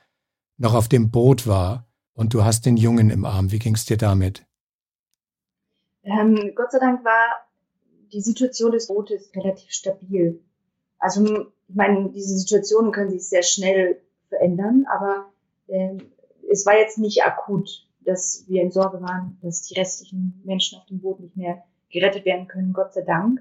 noch 0.59 0.75
auf 0.75 0.89
dem 0.89 1.11
Boot 1.11 1.47
war 1.47 1.87
und 2.13 2.35
du 2.35 2.45
hast 2.45 2.67
den 2.67 2.77
Jungen 2.77 3.11
im 3.11 3.25
Arm. 3.25 3.51
Wie 3.51 3.59
ging 3.59 3.75
es 3.75 3.87
dir 3.87 3.97
damit? 3.97 4.45
Ähm, 6.03 6.53
Gott 6.55 6.73
sei 6.73 6.81
Dank 6.81 7.05
war 7.05 7.47
die 8.13 8.21
Situation 8.21 8.73
des 8.73 8.89
Bootes 8.89 9.31
relativ 9.35 9.71
stabil. 9.71 10.43
Also, 10.99 11.53
ich 11.69 11.75
meine, 11.75 12.11
diese 12.11 12.37
Situationen 12.37 12.93
können 12.93 13.11
sich 13.11 13.29
sehr 13.29 13.43
schnell 13.43 14.03
verändern, 14.29 14.87
aber 14.89 15.27
ähm, 15.69 15.99
es 16.51 16.65
war 16.67 16.77
jetzt 16.77 16.99
nicht 16.99 17.25
akut, 17.25 17.87
dass 18.01 18.45
wir 18.49 18.63
in 18.63 18.71
Sorge 18.71 19.03
waren, 19.03 19.39
dass 19.43 19.63
die 19.63 19.79
restlichen 19.79 20.41
Menschen 20.45 20.79
auf 20.79 20.87
dem 20.87 21.01
Boot 21.01 21.21
nicht 21.21 21.37
mehr 21.37 21.63
gerettet 21.91 22.25
werden 22.25 22.49
können, 22.49 22.73
Gott 22.73 22.95
sei 22.95 23.03
Dank. 23.03 23.41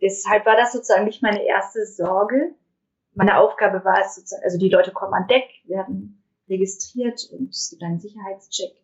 Deshalb 0.00 0.46
war 0.46 0.56
das 0.56 0.72
sozusagen 0.72 1.04
nicht 1.04 1.22
meine 1.22 1.44
erste 1.44 1.86
Sorge. 1.86 2.54
Meine 3.14 3.38
Aufgabe 3.38 3.84
war 3.84 4.00
es 4.00 4.16
sozusagen, 4.16 4.42
also 4.42 4.58
die 4.58 4.70
Leute 4.70 4.90
kommen 4.90 5.14
an 5.14 5.28
Deck, 5.28 5.48
werden 5.64 6.22
registriert 6.48 7.28
und 7.32 7.50
es 7.50 7.70
gibt 7.70 7.82
einen 7.82 8.00
Sicherheitscheck. 8.00 8.74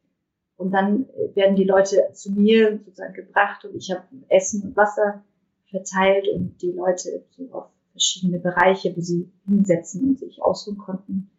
Und 0.57 0.73
dann 0.73 1.09
werden 1.35 1.57
die 1.57 1.65
Leute 1.65 2.11
zu 2.13 2.33
mir 2.33 2.81
sozusagen 2.85 3.15
gebracht 3.15 3.65
und 3.65 3.77
ich 3.77 3.91
habe 3.91 4.05
Essen 4.29 4.63
und 4.63 4.77
Wasser 4.77 5.25
verteilt 5.71 6.29
und 6.29 6.61
die 6.63 6.73
Leute 6.73 7.25
so 7.37 7.49
auf 7.53 7.71
verschiedene 7.93 8.39
Bereiche, 8.39 8.97
wo 8.97 9.01
sie 9.01 9.31
hinsetzen 9.47 10.11
und 10.11 10.19
sich 10.19 10.43
ausruhen 10.43 10.79
konnten, 10.79 11.31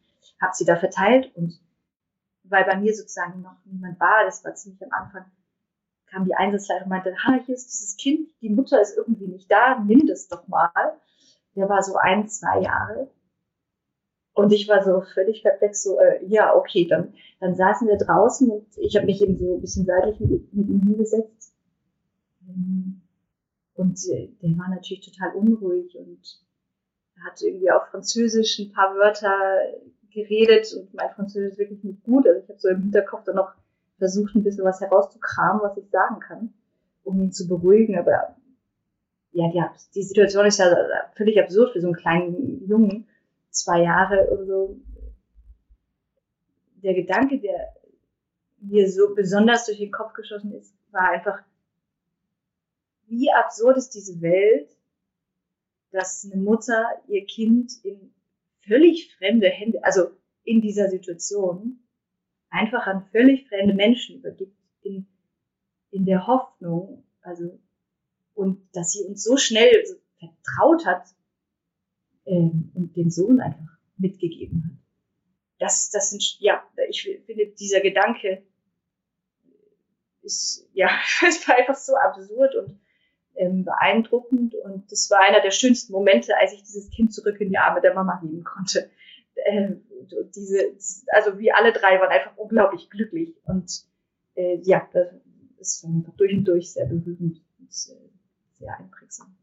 habe 0.41 0.53
sie 0.55 0.65
da 0.65 0.75
verteilt 0.75 1.31
und 1.35 1.59
weil 2.43 2.65
bei 2.65 2.77
mir 2.77 2.93
sozusagen 2.93 3.41
noch 3.41 3.57
niemand 3.65 3.99
war, 3.99 4.25
das 4.25 4.43
war 4.43 4.55
ziemlich 4.55 4.81
am 4.83 4.91
Anfang, 4.91 5.25
kam 6.07 6.25
die 6.25 6.33
Einsatzleiterin 6.33 6.85
und 6.85 6.89
meinte, 6.89 7.15
ha, 7.23 7.39
hier 7.45 7.55
ist 7.55 7.67
dieses 7.67 7.97
Kind, 7.97 8.29
die 8.41 8.49
Mutter 8.49 8.81
ist 8.81 8.97
irgendwie 8.97 9.27
nicht 9.27 9.51
da, 9.51 9.79
nimm 9.79 10.07
das 10.07 10.27
doch 10.27 10.47
mal. 10.47 10.99
Der 11.55 11.69
war 11.69 11.83
so 11.83 11.95
ein, 11.95 12.27
zwei 12.27 12.61
Jahre. 12.61 13.09
Und 14.33 14.53
ich 14.53 14.67
war 14.69 14.83
so 14.83 15.01
völlig 15.01 15.43
perplex, 15.43 15.83
so, 15.83 15.99
äh, 15.99 16.23
ja, 16.25 16.55
okay, 16.55 16.87
dann, 16.87 17.13
dann 17.39 17.55
saßen 17.55 17.87
wir 17.87 17.97
draußen 17.97 18.49
und 18.49 18.65
ich 18.77 18.95
habe 18.95 19.05
mich 19.05 19.21
eben 19.21 19.37
so 19.37 19.55
ein 19.55 19.61
bisschen 19.61 19.85
seitlich 19.85 20.19
mit, 20.19 20.53
mit 20.53 20.69
ihm 20.69 20.81
hingesetzt. 20.81 21.48
Und 23.79 23.97
der 24.09 24.57
war 24.57 24.67
natürlich 24.67 25.09
total 25.09 25.33
unruhig 25.35 25.97
und 25.97 26.19
hat 27.23 27.41
irgendwie 27.41 27.71
auf 27.71 27.87
Französisch 27.87 28.59
ein 28.59 28.73
paar 28.73 28.93
Wörter 28.95 29.33
geredet 30.11 30.73
und 30.73 30.93
mein 30.93 31.09
Französisch 31.11 31.53
ist 31.53 31.59
wirklich 31.59 31.83
nicht 31.85 32.03
gut. 32.03 32.27
Also 32.27 32.41
ich 32.41 32.49
habe 32.49 32.59
so 32.59 32.67
im 32.67 32.81
Hinterkopf 32.81 33.23
dann 33.23 33.37
noch 33.37 33.53
versucht, 33.97 34.35
ein 34.35 34.43
bisschen 34.43 34.65
was 34.65 34.81
herauszukramen, 34.81 35.61
was 35.61 35.77
ich 35.77 35.89
sagen 35.91 36.19
kann, 36.19 36.53
um 37.05 37.21
ihn 37.21 37.31
zu 37.31 37.47
beruhigen. 37.47 37.97
Aber 37.97 38.35
ja, 39.31 39.49
die, 39.49 39.63
die 39.95 40.03
Situation 40.03 40.45
ist 40.45 40.59
ja 40.59 40.75
völlig 41.15 41.39
absurd 41.39 41.71
für 41.71 41.79
so 41.79 41.87
einen 41.87 41.95
kleinen 41.95 42.67
Jungen, 42.67 43.07
zwei 43.49 43.83
Jahre 43.83 44.27
oder 44.29 44.45
so. 44.45 44.81
Der 46.83 46.95
Gedanke, 46.95 47.39
der 47.39 47.73
mir 48.59 48.91
so 48.91 49.15
besonders 49.15 49.67
durch 49.67 49.77
den 49.77 49.91
Kopf 49.91 50.11
geschossen 50.11 50.51
ist, 50.51 50.75
war 50.91 51.11
einfach, 51.11 51.39
wie 53.09 53.31
absurd 53.31 53.77
ist 53.77 53.89
diese 53.89 54.21
Welt, 54.21 54.69
dass 55.91 56.25
eine 56.25 56.41
Mutter 56.41 56.85
ihr 57.07 57.25
Kind 57.25 57.71
in 57.83 58.13
völlig 58.67 59.15
fremde 59.15 59.49
Hände, 59.49 59.83
also 59.83 60.11
in 60.43 60.61
dieser 60.61 60.89
Situation, 60.89 61.79
einfach 62.49 62.87
an 62.87 63.07
völlig 63.11 63.47
fremde 63.47 63.73
Menschen 63.73 64.19
übergibt, 64.19 64.55
in, 64.81 65.07
in 65.91 66.05
der 66.05 66.27
Hoffnung, 66.27 67.03
also, 67.21 67.59
und 68.33 68.67
dass 68.73 68.91
sie 68.91 69.03
uns 69.03 69.23
so 69.23 69.37
schnell 69.37 69.85
so 69.85 69.95
vertraut 70.17 70.85
hat 70.85 71.03
ähm, 72.25 72.71
und 72.73 72.95
den 72.95 73.09
Sohn 73.09 73.39
einfach 73.39 73.77
mitgegeben 73.97 74.63
hat. 74.65 74.77
Das, 75.59 75.89
das 75.89 76.11
sind, 76.11 76.37
ja, 76.39 76.63
ich 76.87 77.03
finde, 77.25 77.47
dieser 77.47 77.81
Gedanke 77.81 78.43
ist, 80.21 80.67
ja, 80.73 80.89
es 81.27 81.47
war 81.47 81.57
einfach 81.57 81.75
so 81.75 81.95
absurd 81.95 82.55
und 82.55 82.79
ähm, 83.39 83.63
beeindruckend 83.63 84.53
und 84.53 84.91
das 84.91 85.09
war 85.09 85.19
einer 85.21 85.41
der 85.41 85.51
schönsten 85.51 85.93
Momente, 85.93 86.33
als 86.39 86.53
ich 86.53 86.61
dieses 86.61 86.89
Kind 86.89 87.13
zurück 87.13 87.39
in 87.39 87.49
die 87.49 87.57
Arme 87.57 87.81
der 87.81 87.93
Mama 87.93 88.19
heben 88.21 88.43
konnte. 88.43 88.89
Ähm, 89.45 89.81
diese, 90.35 90.59
also 91.13 91.39
wir 91.39 91.55
alle 91.55 91.71
drei 91.71 91.99
waren 91.99 92.09
einfach 92.09 92.35
unglaublich 92.35 92.89
glücklich 92.89 93.33
und 93.45 93.85
äh, 94.35 94.59
ja, 94.63 94.87
das 94.91 95.07
ist 95.57 95.85
einfach 95.85 96.13
durch 96.17 96.33
und 96.33 96.45
durch 96.45 96.73
sehr 96.73 96.85
berührend 96.85 97.41
und 97.59 97.73
sehr, 97.73 97.95
sehr 98.59 98.77
einprägsam. 98.77 99.35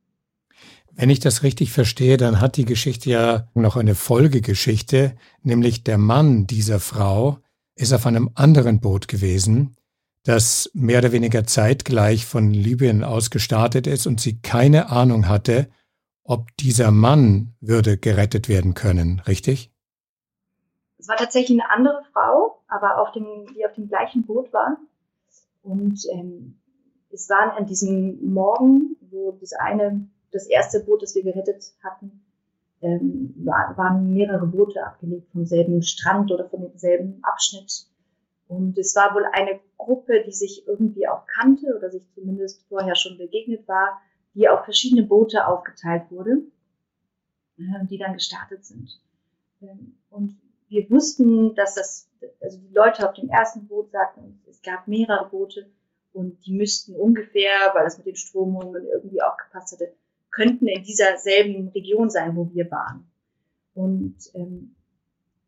Wenn 0.93 1.11
ich 1.11 1.21
das 1.21 1.43
richtig 1.43 1.73
verstehe, 1.73 2.17
dann 2.17 2.41
hat 2.41 2.57
die 2.57 2.65
Geschichte 2.65 3.11
ja 3.11 3.49
noch 3.55 3.77
eine 3.77 3.95
Folgegeschichte, 3.95 5.17
nämlich 5.43 5.85
der 5.85 5.99
Mann 5.99 6.47
dieser 6.47 6.81
Frau 6.81 7.39
ist 7.75 7.93
auf 7.93 8.07
einem 8.07 8.31
anderen 8.35 8.81
Boot 8.81 9.09
gewesen 9.09 9.76
das 10.27 10.71
mehr 10.75 10.99
oder 10.99 11.13
weniger 11.13 11.45
zeitgleich 11.45 12.27
von 12.27 12.53
Libyen 12.53 13.05
aus 13.05 13.31
gestartet 13.31 13.87
ist 13.87 14.07
und 14.07 14.21
sie 14.21 14.41
keine 14.41 14.91
Ahnung 14.91 15.29
hatte, 15.29 15.69
ob 16.25 16.49
dieser 16.57 16.91
Mann 16.91 17.55
würde 17.61 17.97
gerettet 17.97 18.49
werden 18.49 18.75
können, 18.75 19.21
richtig? 19.27 19.73
Es 20.99 21.09
war 21.09 21.17
tatsächlich 21.17 21.61
eine 21.61 21.71
andere 21.71 22.03
Frau, 22.13 22.61
aber 22.67 23.01
auf 23.01 23.13
dem, 23.13 23.47
die 23.55 23.65
auf 23.65 23.75
dem 23.75 23.89
gleichen 23.89 24.27
Boot 24.27 24.53
war. 24.53 24.79
Und 25.63 26.05
ähm, 26.13 26.59
es 27.11 27.29
war 27.31 27.57
an 27.57 27.67
diesem 27.67 28.33
Morgen, 28.33 28.97
wo 29.11 29.33
das 29.41 29.53
eine, 29.53 30.09
das 30.33 30.47
erste 30.47 30.81
Boot, 30.81 31.03
das 31.03 31.15
wir 31.15 31.23
gerettet 31.23 31.73
hatten, 31.85 32.25
ähm, 32.83 33.33
war, 33.39 33.77
waren 33.77 34.13
mehrere 34.13 34.47
Boote 34.47 34.85
abgelegt 34.85 35.29
vom 35.31 35.47
selben 35.47 35.83
Strand 35.83 36.33
oder 36.33 36.49
von 36.49 36.63
demselben 36.63 37.21
Abschnitt 37.23 37.87
und 38.49 38.79
es 38.79 38.95
war 38.95 39.15
wohl 39.15 39.27
eine 39.33 39.61
Gruppe, 39.77 40.23
die 40.25 40.33
sich 40.33 40.67
irgendwie 40.67 41.09
auch 41.09 41.27
kannte 41.27 41.77
oder 41.77 41.91
sich 41.91 42.03
zumindest 42.15 42.65
vorher 42.69 42.95
schon 42.95 43.19
begegnet 43.19 43.67
war, 43.67 44.01
die 44.35 44.49
auf 44.49 44.65
verschiedene 44.65 45.03
Boote 45.03 45.47
aufgeteilt 45.47 46.05
wurde, 46.11 46.43
ähm, 47.59 47.89
die 47.89 47.99
dann 47.99 48.13
gestartet 48.13 48.65
sind. 48.65 49.01
Ähm, 49.63 49.97
und 50.11 50.39
wir 50.69 50.89
wussten, 50.91 51.55
dass 51.55 51.75
das, 51.75 52.09
also 52.41 52.59
die 52.59 52.75
Leute 52.75 53.09
auf 53.09 53.15
dem 53.15 53.29
ersten 53.29 53.67
Boot 53.67 53.91
sagten, 53.91 54.41
es 54.49 54.63
gab 54.63 54.87
mehrere 54.87 55.29
Boote 55.29 55.69
und 56.13 56.45
die 56.47 56.53
müssten 56.53 56.95
ungefähr, 56.95 57.73
weil 57.75 57.85
das 57.85 57.99
mit 57.99 58.07
den 58.07 58.17
Stromungen 58.17 58.85
irgendwie 58.85 59.23
auch 59.23 59.37
gepasst 59.37 59.73
hatte, 59.73 59.93
könnten 60.31 60.67
in 60.67 60.83
dieser 60.83 61.17
selben 61.19 61.69
Region 61.69 62.11
sein, 62.11 62.37
wo 62.37 62.51
wir 62.53 62.71
waren. 62.71 63.11
Und 63.75 64.17
ähm, 64.35 64.75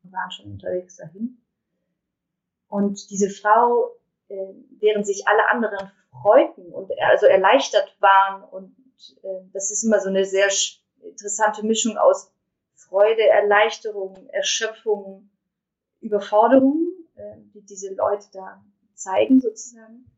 wir 0.02 0.12
waren 0.12 0.30
schon 0.30 0.52
unterwegs 0.52 0.96
dahin. 0.96 1.38
Und 2.68 3.10
diese 3.10 3.30
Frau, 3.30 3.96
äh, 4.28 4.36
während 4.78 5.06
sich 5.06 5.26
alle 5.26 5.48
anderen 5.48 5.90
freuten 6.10 6.72
und 6.72 6.90
also 7.00 7.26
erleichtert 7.26 7.96
waren 8.00 8.42
und 8.44 8.74
äh, 9.22 9.40
das 9.52 9.70
ist 9.70 9.84
immer 9.84 10.00
so 10.00 10.08
eine 10.08 10.24
sehr 10.24 10.48
interessante 11.02 11.64
Mischung 11.64 11.96
aus 11.96 12.32
Freude, 12.74 13.22
Erleichterung, 13.22 14.28
Erschöpfung, 14.28 15.30
Überforderung, 16.00 16.88
äh, 17.16 17.36
die 17.54 17.62
diese 17.62 17.94
Leute 17.94 18.26
da 18.32 18.62
zeigen 18.94 19.40
sozusagen. 19.40 20.10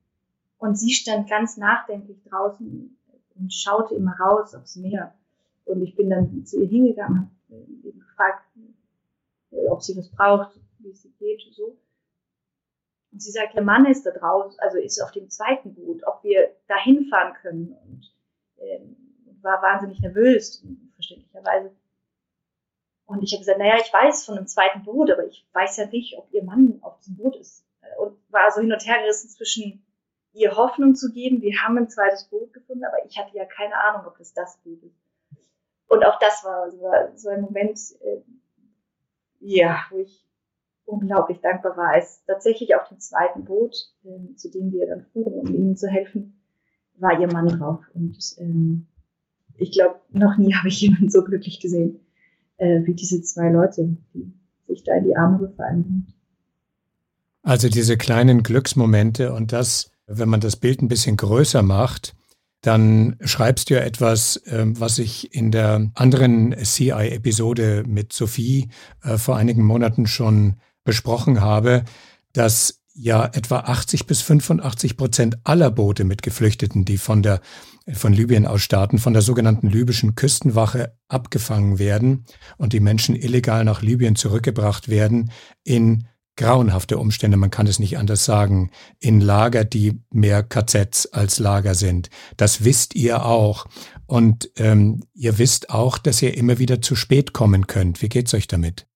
Und 0.58 0.76
sie 0.76 0.92
stand 0.92 1.28
ganz 1.28 1.56
nachdenklich 1.56 2.22
draußen 2.24 2.96
und 3.34 3.52
schaute 3.52 3.94
immer 3.94 4.16
raus 4.20 4.54
aufs 4.54 4.76
Meer. 4.76 5.14
Und 5.64 5.82
ich 5.82 5.96
bin 5.96 6.10
dann 6.10 6.44
zu 6.44 6.60
ihr 6.60 6.68
hingegangen, 6.68 7.30
habe 7.48 7.62
äh, 7.62 7.92
gefragt, 7.92 8.44
äh, 9.52 9.66
ob 9.68 9.82
sie 9.82 9.96
was 9.96 10.10
braucht, 10.10 10.58
wie 10.78 10.90
es 10.90 11.04
ihr 11.04 11.12
geht, 11.18 11.42
so. 11.52 11.76
Und 13.12 13.22
sie 13.22 13.30
sagt, 13.30 13.54
ihr 13.54 13.62
Mann 13.62 13.86
ist 13.86 14.06
da 14.06 14.10
draußen, 14.10 14.58
also 14.60 14.78
ist 14.78 15.00
auf 15.00 15.10
dem 15.10 15.28
zweiten 15.30 15.74
Boot, 15.74 16.02
ob 16.06 16.22
wir 16.22 16.54
da 16.68 16.76
hinfahren 16.76 17.34
können. 17.34 17.76
Und 17.84 18.12
ähm, 18.58 18.96
war 19.42 19.62
wahnsinnig 19.62 20.00
nervös, 20.00 20.64
verständlicherweise. 20.94 21.74
Und 23.06 23.22
ich 23.22 23.32
habe 23.32 23.40
gesagt, 23.40 23.58
naja, 23.58 23.76
ich 23.80 23.92
weiß 23.92 24.24
von 24.24 24.36
einem 24.36 24.46
zweiten 24.46 24.84
Boot, 24.84 25.10
aber 25.10 25.26
ich 25.26 25.44
weiß 25.52 25.78
ja 25.78 25.86
nicht, 25.86 26.16
ob 26.16 26.32
ihr 26.32 26.44
Mann 26.44 26.78
auf 26.82 26.98
diesem 26.98 27.16
Boot 27.16 27.36
ist. 27.36 27.66
Und 27.98 28.16
war 28.28 28.50
so 28.52 28.60
hin 28.60 28.72
und 28.72 28.86
her 28.86 29.00
gerissen 29.00 29.30
zwischen 29.30 29.84
ihr 30.32 30.56
Hoffnung 30.56 30.94
zu 30.94 31.10
geben, 31.12 31.42
wir 31.42 31.60
haben 31.60 31.76
ein 31.76 31.88
zweites 31.88 32.24
Boot 32.24 32.52
gefunden, 32.52 32.84
aber 32.84 33.04
ich 33.04 33.18
hatte 33.18 33.36
ja 33.36 33.44
keine 33.44 33.74
Ahnung, 33.74 34.06
ob 34.06 34.20
es 34.20 34.32
das 34.32 34.58
Boot 34.58 34.80
ist. 34.84 34.94
Und 35.88 36.04
auch 36.04 36.20
das 36.20 36.44
war 36.44 36.70
so, 36.70 36.88
so 37.16 37.30
ein 37.30 37.40
Moment, 37.40 37.80
äh, 38.00 38.22
ja, 39.40 39.84
wo 39.90 39.98
ich 39.98 40.24
unglaublich 40.90 41.40
dankbar 41.40 41.76
war, 41.76 41.88
als 41.88 42.24
tatsächlich 42.26 42.74
auf 42.74 42.88
dem 42.88 42.98
zweiten 42.98 43.44
Boot, 43.44 43.74
äh, 44.04 44.34
zu 44.36 44.50
dem 44.50 44.72
wir 44.72 44.86
dann 44.86 45.06
fuhren, 45.12 45.34
um 45.34 45.46
ihnen 45.54 45.76
zu 45.76 45.88
helfen, 45.88 46.40
war 46.98 47.18
ihr 47.18 47.32
Mann 47.32 47.48
drauf. 47.48 47.80
Und 47.94 48.18
ähm, 48.38 48.86
ich 49.56 49.72
glaube, 49.72 50.00
noch 50.10 50.36
nie 50.36 50.54
habe 50.58 50.68
ich 50.68 50.80
jemanden 50.80 51.10
so 51.10 51.22
glücklich 51.24 51.60
gesehen, 51.60 52.00
äh, 52.56 52.80
wie 52.84 52.94
diese 52.94 53.22
zwei 53.22 53.50
Leute, 53.50 53.96
die 54.14 54.32
sich 54.66 54.84
da 54.84 54.94
in 54.94 55.04
die 55.04 55.16
Arme 55.16 55.38
gefallen 55.38 55.84
sind. 55.84 56.14
Also 57.42 57.68
diese 57.68 57.96
kleinen 57.96 58.42
Glücksmomente 58.42 59.32
und 59.32 59.52
das, 59.52 59.90
wenn 60.06 60.28
man 60.28 60.40
das 60.40 60.56
Bild 60.56 60.82
ein 60.82 60.88
bisschen 60.88 61.16
größer 61.16 61.62
macht, 61.62 62.14
dann 62.60 63.16
schreibst 63.22 63.70
du 63.70 63.74
ja 63.74 63.80
etwas, 63.80 64.42
ähm, 64.46 64.78
was 64.78 64.98
ich 64.98 65.34
in 65.34 65.50
der 65.50 65.90
anderen 65.94 66.54
CI-Episode 66.62 67.84
mit 67.86 68.12
Sophie 68.12 68.68
äh, 69.02 69.16
vor 69.16 69.36
einigen 69.36 69.64
Monaten 69.64 70.06
schon 70.06 70.56
besprochen 70.84 71.40
habe, 71.40 71.84
dass 72.32 72.80
ja 72.92 73.24
etwa 73.24 73.60
80 73.60 74.06
bis 74.06 74.20
85 74.20 74.96
Prozent 74.96 75.38
aller 75.44 75.70
Boote 75.70 76.04
mit 76.04 76.22
Geflüchteten, 76.22 76.84
die 76.84 76.98
von 76.98 77.22
der 77.22 77.40
von 77.92 78.12
Libyen 78.12 78.46
aus 78.46 78.62
starten, 78.62 78.98
von 78.98 79.14
der 79.14 79.22
sogenannten 79.22 79.68
libyschen 79.68 80.14
Küstenwache 80.14 80.94
abgefangen 81.08 81.78
werden 81.78 82.24
und 82.56 82.72
die 82.72 82.80
Menschen 82.80 83.16
illegal 83.16 83.64
nach 83.64 83.82
Libyen 83.82 84.16
zurückgebracht 84.16 84.88
werden, 84.88 85.30
in 85.64 86.06
grauenhafte 86.36 86.98
Umstände, 86.98 87.36
man 87.36 87.50
kann 87.50 87.66
es 87.66 87.78
nicht 87.78 87.98
anders 87.98 88.24
sagen, 88.24 88.70
in 88.98 89.20
Lager, 89.20 89.64
die 89.64 90.00
mehr 90.10 90.42
KZs 90.42 91.06
als 91.06 91.38
Lager 91.38 91.74
sind. 91.74 92.08
Das 92.36 92.64
wisst 92.64 92.94
ihr 92.94 93.26
auch. 93.26 93.66
Und 94.06 94.50
ähm, 94.56 95.04
ihr 95.12 95.38
wisst 95.38 95.70
auch, 95.70 95.98
dass 95.98 96.22
ihr 96.22 96.36
immer 96.36 96.58
wieder 96.58 96.80
zu 96.80 96.96
spät 96.96 97.32
kommen 97.32 97.66
könnt. 97.66 98.00
Wie 98.00 98.08
geht's 98.08 98.32
euch 98.32 98.48
damit? 98.48 98.89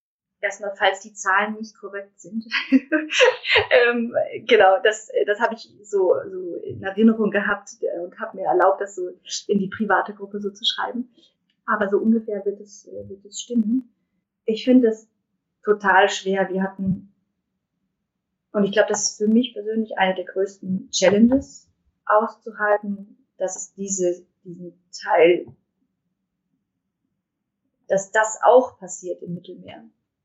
Erstmal, 0.44 0.76
falls 0.76 1.00
die 1.00 1.14
Zahlen 1.14 1.54
nicht 1.54 1.74
korrekt 1.74 2.20
sind. 2.20 2.44
ähm, 2.70 4.14
genau, 4.46 4.76
das, 4.84 5.10
das 5.26 5.40
habe 5.40 5.54
ich 5.54 5.72
so, 5.82 6.12
so 6.30 6.56
in 6.56 6.82
Erinnerung 6.82 7.30
gehabt 7.30 7.70
und 8.02 8.20
habe 8.20 8.36
mir 8.36 8.44
erlaubt, 8.44 8.82
das 8.82 8.94
so 8.94 9.08
in 9.48 9.58
die 9.58 9.70
private 9.70 10.12
Gruppe 10.12 10.40
so 10.40 10.50
zu 10.50 10.62
schreiben. 10.66 11.08
Aber 11.64 11.88
so 11.88 11.96
ungefähr 11.96 12.44
wird 12.44 12.60
es, 12.60 12.86
wird 12.86 13.24
es 13.24 13.40
stimmen. 13.40 13.90
Ich 14.44 14.66
finde 14.66 14.88
es 14.88 15.08
total 15.64 16.10
schwer. 16.10 16.50
Wir 16.50 16.62
hatten, 16.62 17.14
und 18.52 18.64
ich 18.64 18.72
glaube, 18.72 18.90
das 18.90 19.12
ist 19.12 19.16
für 19.16 19.28
mich 19.28 19.54
persönlich 19.54 19.96
eine 19.96 20.14
der 20.14 20.26
größten 20.26 20.90
Challenges 20.90 21.70
auszuhalten, 22.04 23.16
dass 23.38 23.56
es 23.56 23.72
diese, 23.72 24.26
diesen 24.44 24.78
Teil, 25.02 25.46
dass 27.88 28.12
das 28.12 28.38
auch 28.44 28.78
passiert 28.78 29.22
im 29.22 29.32
Mittelmeer. 29.32 29.84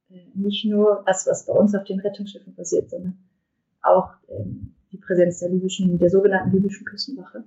Äh, 0.09 0.21
nicht 0.33 0.65
nur 0.65 1.03
das, 1.05 1.27
was 1.27 1.45
bei 1.45 1.53
uns 1.53 1.75
auf 1.75 1.83
den 1.83 1.99
Rettungsschiffen 1.99 2.55
passiert, 2.55 2.89
sondern 2.89 3.17
auch 3.81 4.11
ähm, 4.29 4.73
die 4.91 4.97
Präsenz 4.97 5.39
der 5.39 5.49
libyschen, 5.49 5.97
der 5.97 6.09
sogenannten 6.09 6.51
libyschen 6.51 6.85
Küstenwache. 6.85 7.43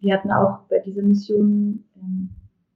Wir 0.00 0.14
hatten 0.14 0.30
auch 0.30 0.60
bei 0.68 0.78
dieser 0.80 1.02
Mission 1.02 1.84
ähm, 1.96 2.30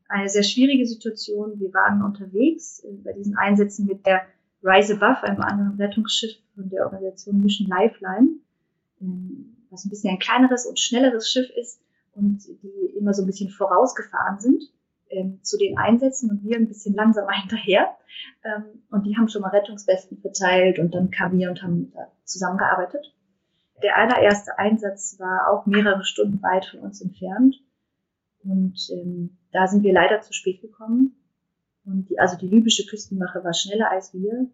eine 0.09 0.29
sehr 0.29 0.43
schwierige 0.43 0.87
Situation. 0.87 1.59
Wir 1.61 1.73
waren 1.75 2.03
unterwegs 2.03 2.81
äh, 2.85 2.93
bei 3.05 3.13
diesen 3.13 3.37
Einsätzen 3.37 3.87
mit 3.87 4.07
der 4.07 4.23
Rise 4.63 4.95
Above, 4.95 5.23
einem 5.23 5.41
anderen 5.41 5.77
Rettungsschiff 5.77 6.37
von 6.55 6.69
der 6.69 6.85
Organisation 6.85 7.41
Mission 7.41 7.69
Lifeline, 7.69 8.31
ähm, 9.01 9.57
was 9.71 9.85
ein 9.85 9.91
bisschen 9.91 10.11
ein 10.11 10.19
kleineres 10.19 10.67
und 10.67 10.79
schnelleres 10.79 11.31
Schiff 11.31 11.49
ist 11.57 11.81
und 12.13 12.47
die 12.63 12.97
immer 12.97 13.15
so 13.15 13.23
ein 13.23 13.27
bisschen 13.27 13.51
vorausgefahren 13.51 14.41
sind 14.41 14.71
ähm, 15.11 15.41
zu 15.43 15.59
den 15.59 15.79
Einsätzen 15.79 16.31
und 16.31 16.43
wir 16.43 16.57
ein 16.57 16.69
bisschen 16.69 16.95
langsamer 16.95 17.33
hinterher. 17.41 17.97
Ähm, 18.45 18.83
und 18.91 19.07
die 19.07 19.17
haben 19.17 19.29
schon 19.29 19.43
mal 19.43 19.49
Rettungswesten 19.49 20.19
verteilt 20.19 20.79
und 20.79 20.95
dann 20.95 21.11
kamen 21.11 21.39
wir 21.39 21.51
und 21.51 21.63
haben 21.63 21.93
da 21.93 22.11
zusammengearbeitet. 22.25 23.15
Der 23.83 23.97
allererste 23.97 24.59
Einsatz 24.59 25.17
war 25.19 25.49
auch 25.51 25.67
mehrere 25.67 26.05
Stunden 26.05 26.43
weit 26.43 26.67
von 26.67 26.81
uns 26.81 27.01
entfernt. 27.01 27.57
Und 28.43 28.79
ähm, 28.93 29.39
da 29.53 29.67
sind 29.67 29.83
wir 29.83 29.93
leider 29.93 30.21
zu 30.21 30.33
spät 30.33 30.61
gekommen. 30.61 31.15
Und 31.85 32.09
die, 32.11 32.19
also 32.19 32.37
die 32.37 32.49
libysche 32.49 32.87
Küstenwache 32.87 33.43
war 33.43 33.55
schneller 33.55 33.91
als 33.91 34.13
wir. 34.13 34.47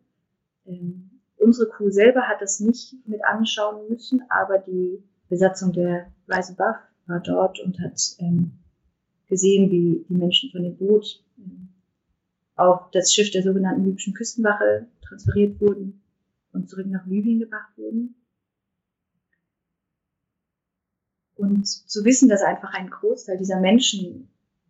Ähm, 0.66 1.20
unsere 1.38 1.68
Crew 1.68 1.90
selber 1.90 2.22
hat 2.22 2.40
das 2.40 2.60
nicht 2.60 2.94
mit 3.06 3.24
anschauen 3.24 3.88
müssen, 3.88 4.22
aber 4.28 4.58
die 4.58 5.02
Besatzung 5.28 5.72
der 5.72 6.06
Rise 6.28 6.52
Above 6.52 6.78
war 7.06 7.20
dort 7.20 7.60
und 7.60 7.80
hat 7.80 8.00
ähm, 8.18 8.58
gesehen, 9.28 9.70
wie 9.70 10.04
die 10.08 10.14
Menschen 10.14 10.50
von 10.50 10.62
dem 10.62 10.76
Boot 10.76 11.22
ähm, 11.38 11.68
auf 12.54 12.90
das 12.90 13.12
Schiff 13.12 13.30
der 13.30 13.42
sogenannten 13.42 13.84
libyschen 13.84 14.14
Küstenwache 14.14 14.86
transferiert 15.02 15.60
wurden 15.60 16.00
und 16.52 16.70
zurück 16.70 16.86
nach 16.86 17.06
Libyen 17.06 17.40
gebracht 17.40 17.76
wurden. 17.76 18.14
Und 21.34 21.66
zu 21.66 22.04
wissen, 22.04 22.28
dass 22.30 22.42
einfach 22.42 22.72
ein 22.72 22.88
Großteil 22.88 23.36
dieser 23.36 23.60
Menschen 23.60 24.28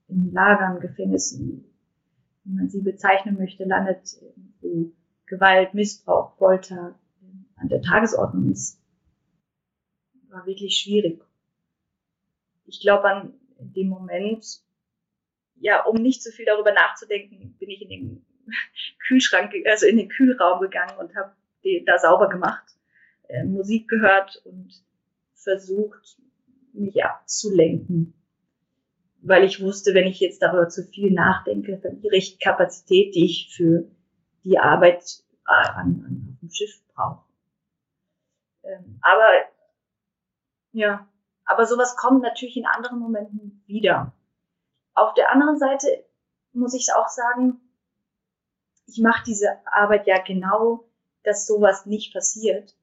in 0.09 0.33
Lagern, 0.33 0.81
Gefängnissen, 0.81 1.64
wie 2.45 2.53
man 2.53 2.69
sie 2.69 2.81
bezeichnen 2.81 3.37
möchte, 3.38 3.64
landet, 3.64 4.21
wo 4.61 4.90
Gewalt, 5.27 5.75
Missbrauch, 5.75 6.37
Folter 6.37 6.99
an 7.57 7.69
der 7.69 7.83
Tagesordnung 7.83 8.51
ist, 8.51 8.81
war 10.29 10.47
wirklich 10.47 10.77
schwierig. 10.77 11.23
Ich 12.66 12.81
glaube, 12.81 13.09
an 13.09 13.35
dem 13.59 13.88
Moment, 13.88 14.45
ja, 15.57 15.85
um 15.85 15.97
nicht 15.97 16.23
zu 16.23 16.31
viel 16.31 16.45
darüber 16.45 16.73
nachzudenken, 16.73 17.57
bin 17.59 17.71
ich 17.71 17.83
in 17.83 17.88
den 17.88 18.27
Kühlschrank, 19.07 19.53
also 19.66 19.87
in 19.87 19.97
den 19.97 20.09
Kühlraum 20.09 20.61
gegangen 20.61 20.99
und 20.99 21.14
habe 21.16 21.35
da 21.85 21.99
sauber 21.99 22.29
gemacht, 22.29 22.64
äh, 23.29 23.45
Musik 23.45 23.88
gehört 23.88 24.40
und 24.45 24.73
versucht, 25.35 26.19
mich 26.73 27.03
abzulenken. 27.03 28.14
Weil 29.23 29.45
ich 29.45 29.61
wusste, 29.61 29.95
wenn 29.95 30.07
ich 30.07 30.21
jetzt 30.21 30.42
darüber 30.42 30.69
zu 30.69 30.85
viel 30.85 31.11
nachdenke, 31.12 31.79
verliere 31.79 32.16
ich 32.16 32.38
Kapazität, 32.38 33.14
die 33.14 33.25
ich 33.25 33.55
für 33.57 33.88
die 34.45 34.59
Arbeit 34.59 35.25
an, 35.45 36.05
an 36.07 36.38
dem 36.40 36.51
Schiff 36.51 36.81
brauche. 36.95 37.25
Ähm, 38.62 38.99
aber 39.01 39.33
ja, 40.73 41.09
aber 41.46 41.64
sowas 41.64 41.96
kommt 41.96 42.22
natürlich 42.22 42.56
in 42.56 42.66
anderen 42.66 42.98
Momenten 42.98 43.62
wieder. 43.66 44.12
Auf 44.94 45.14
der 45.14 45.30
anderen 45.30 45.59
Seite 45.59 46.04
muss 46.52 46.74
ich 46.74 46.92
auch 46.94 47.09
sagen, 47.09 47.61
ich 48.87 48.98
mache 48.98 49.24
diese 49.24 49.48
Arbeit 49.66 50.06
ja 50.06 50.22
genau, 50.22 50.85
dass 51.22 51.46
sowas 51.46 51.87
nicht 51.87 52.12
passiert. 52.12 52.74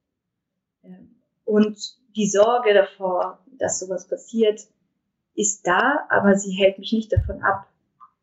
Ähm, 0.82 1.20
und 1.44 1.78
die 2.16 2.28
Sorge 2.28 2.74
davor, 2.74 3.44
dass 3.46 3.78
sowas 3.78 4.06
passiert, 4.06 4.60
ist 5.34 5.66
da, 5.66 6.06
aber 6.08 6.36
sie 6.36 6.52
hält 6.52 6.78
mich 6.78 6.92
nicht 6.92 7.12
davon 7.12 7.42
ab, 7.42 7.66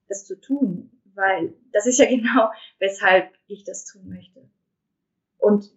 das 0.08 0.26
zu 0.26 0.40
tun, 0.40 0.92
weil 1.14 1.54
das 1.72 1.86
ist 1.86 2.00
ja 2.00 2.06
genau, 2.10 2.52
weshalb 2.80 3.34
ich 3.48 3.64
das 3.64 3.86
tun 3.86 4.10
möchte. 4.10 4.50
Und 5.38 5.72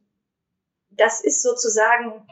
das 0.91 1.21
ist 1.21 1.43
sozusagen 1.43 2.27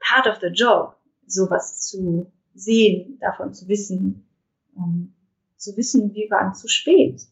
part 0.00 0.26
of 0.26 0.38
the 0.40 0.48
job, 0.48 0.97
sowas 1.30 1.80
zu 1.80 2.30
sehen, 2.54 3.18
davon 3.20 3.54
zu 3.54 3.68
wissen, 3.68 4.26
um 4.74 5.14
zu 5.56 5.76
wissen, 5.76 6.14
wir 6.14 6.30
waren 6.30 6.54
zu 6.54 6.68
spät 6.68 7.22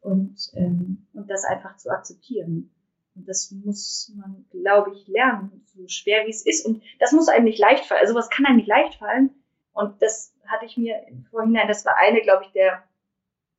und, 0.00 0.50
ähm, 0.54 1.06
und 1.12 1.30
das 1.30 1.44
einfach 1.44 1.76
zu 1.76 1.90
akzeptieren. 1.90 2.70
Und 3.14 3.28
das 3.28 3.50
muss 3.50 4.12
man, 4.16 4.46
glaube 4.50 4.92
ich, 4.94 5.06
lernen, 5.08 5.62
so 5.66 5.86
schwer 5.88 6.26
wie 6.26 6.30
es 6.30 6.46
ist. 6.46 6.64
Und 6.64 6.82
das 7.00 7.12
muss 7.12 7.28
einem 7.28 7.44
nicht 7.44 7.58
leicht 7.58 7.84
fallen. 7.84 8.00
Also 8.00 8.14
was 8.14 8.30
kann 8.30 8.46
einem 8.46 8.56
nicht 8.56 8.68
leicht 8.68 8.94
fallen. 8.94 9.30
Und 9.72 10.00
das 10.00 10.32
hatte 10.46 10.66
ich 10.66 10.76
mir 10.76 11.06
im 11.08 11.24
Vorhinein, 11.24 11.68
das 11.68 11.84
war 11.84 11.96
eine, 11.98 12.22
glaube 12.22 12.44
ich, 12.44 12.52
der 12.52 12.82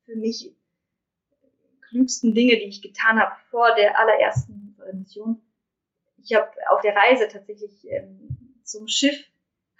für 0.04 0.16
mich 0.16 0.52
klügsten 1.88 2.34
Dinge, 2.34 2.56
die 2.56 2.68
ich 2.68 2.82
getan 2.82 3.20
habe 3.20 3.32
vor 3.50 3.74
der 3.74 3.98
allerersten 3.98 4.76
Mission. 4.94 5.40
Ich 6.22 6.34
habe 6.34 6.50
auf 6.70 6.80
der 6.80 6.94
Reise 6.96 7.28
tatsächlich 7.28 7.86
ähm, 7.88 8.58
zum 8.64 8.88
Schiff 8.88 9.24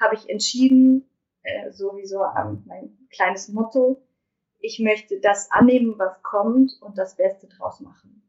habe 0.03 0.17
ich 0.17 0.29
entschieden, 0.29 1.09
äh, 1.43 1.71
sowieso 1.71 2.25
ähm, 2.25 2.63
mein 2.67 2.99
kleines 3.11 3.49
Motto, 3.49 4.03
ich 4.61 4.79
möchte 4.79 5.21
das 5.21 5.51
annehmen, 5.51 5.95
was 5.99 6.23
kommt 6.23 6.73
und 6.81 6.99
das 6.99 7.17
Beste 7.17 7.49
draus 7.49 7.81
machen 7.81 8.23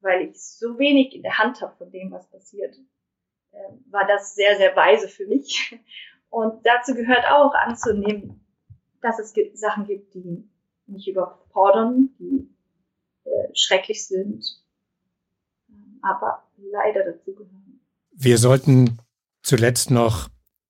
weil 0.00 0.28
ich 0.28 0.40
so 0.40 0.78
wenig 0.78 1.14
in 1.14 1.22
der 1.22 1.38
Hand 1.38 1.60
habe 1.60 1.74
von 1.76 1.90
dem, 1.90 2.10
was 2.10 2.28
passiert, 2.30 2.74
äh, 3.52 3.56
war 3.90 4.06
das 4.06 4.34
sehr, 4.34 4.56
sehr 4.56 4.74
weise 4.76 5.08
für 5.08 5.26
mich. 5.26 5.78
Und 6.30 6.64
dazu 6.66 6.94
gehört 6.94 7.24
auch 7.30 7.54
anzunehmen, 7.54 8.44
dass 9.00 9.18
es 9.18 9.32
Sachen 9.54 9.86
gibt, 9.86 10.14
die 10.14 10.46
mich 10.86 11.08
überfordern, 11.08 12.10
die 12.18 12.48
äh, 13.24 13.48
schrecklich 13.54 14.06
sind, 14.06 14.44
aber 16.02 16.44
leider 16.56 17.04
dazu 17.04 17.34
gehören. 17.34 17.80
Wir 18.12 18.36
sollten 18.36 18.98
zuletzt 19.42 19.90
noch 19.90 20.28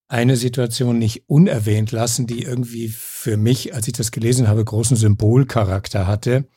eine 0.09 0.37
Situation 0.37 0.99
nicht 0.99 1.29
unerwähnt 1.29 1.93
lassen, 1.93 2.27
die 2.27 2.43
irgendwie 2.43 2.89
für 2.89 3.37
mich, 3.37 3.75
als 3.75 3.87
ich 3.87 3.93
das 3.93 4.11
gelesen 4.11 4.49
habe, 4.49 4.65
großen 4.65 4.97
Symbolcharakter 4.97 6.07
hatte 6.07 6.49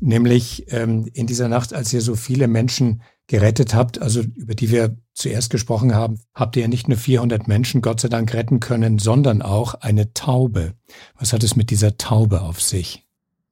nämlich 0.00 0.72
ähm, 0.72 1.08
in 1.12 1.26
dieser 1.26 1.48
Nacht, 1.48 1.74
als 1.74 1.92
ihr 1.92 2.00
so 2.00 2.14
viele 2.14 2.48
Menschen 2.48 3.02
gerettet 3.26 3.74
habt, 3.74 4.00
also 4.00 4.20
über 4.20 4.54
die 4.54 4.70
wir 4.70 4.96
zuerst 5.14 5.50
gesprochen 5.50 5.94
haben, 5.94 6.20
habt 6.34 6.56
ihr 6.56 6.62
ja 6.62 6.68
nicht 6.68 6.88
nur 6.88 6.98
400 6.98 7.48
Menschen 7.48 7.82
Gott 7.82 8.00
sei 8.00 8.08
Dank 8.08 8.32
retten 8.34 8.60
können, 8.60 8.98
sondern 8.98 9.42
auch 9.42 9.74
eine 9.74 10.12
Taube. 10.12 10.74
Was 11.18 11.32
hat 11.32 11.42
es 11.42 11.56
mit 11.56 11.70
dieser 11.70 11.96
Taube 11.96 12.42
auf 12.42 12.60
sich? 12.60 13.06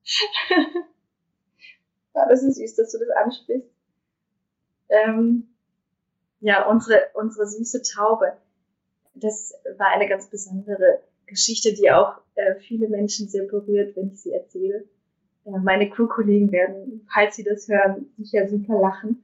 ja, 2.15 2.29
das 2.29 2.43
ist 2.43 2.57
süß, 2.57 2.77
dass 2.77 2.93
du 2.93 2.99
das 2.99 3.09
ansprichst. 3.25 3.69
Ähm, 4.89 5.49
ja, 6.41 6.67
unsere, 6.67 7.03
unsere 7.15 7.47
süße 7.47 7.83
Taube. 7.83 8.33
Das 9.15 9.55
war 9.77 9.89
eine 9.89 10.09
ganz 10.09 10.29
besondere 10.29 11.03
Geschichte, 11.27 11.73
die 11.75 11.91
auch 11.91 12.19
äh, 12.35 12.57
viele 12.57 12.89
Menschen 12.89 13.29
sehr 13.29 13.45
berührt, 13.45 13.97
wenn 13.97 14.11
ich 14.11 14.21
sie 14.21 14.33
erzähle. 14.33 14.85
Äh, 15.45 15.59
meine 15.59 15.89
Crew-Kollegen 15.91 16.53
werden, 16.53 17.07
falls 17.13 17.37
sie 17.37 17.45
das 17.45 17.69
hören, 17.69 18.07
sicher 18.19 18.49
super 18.49 18.81
lachen. 18.81 19.23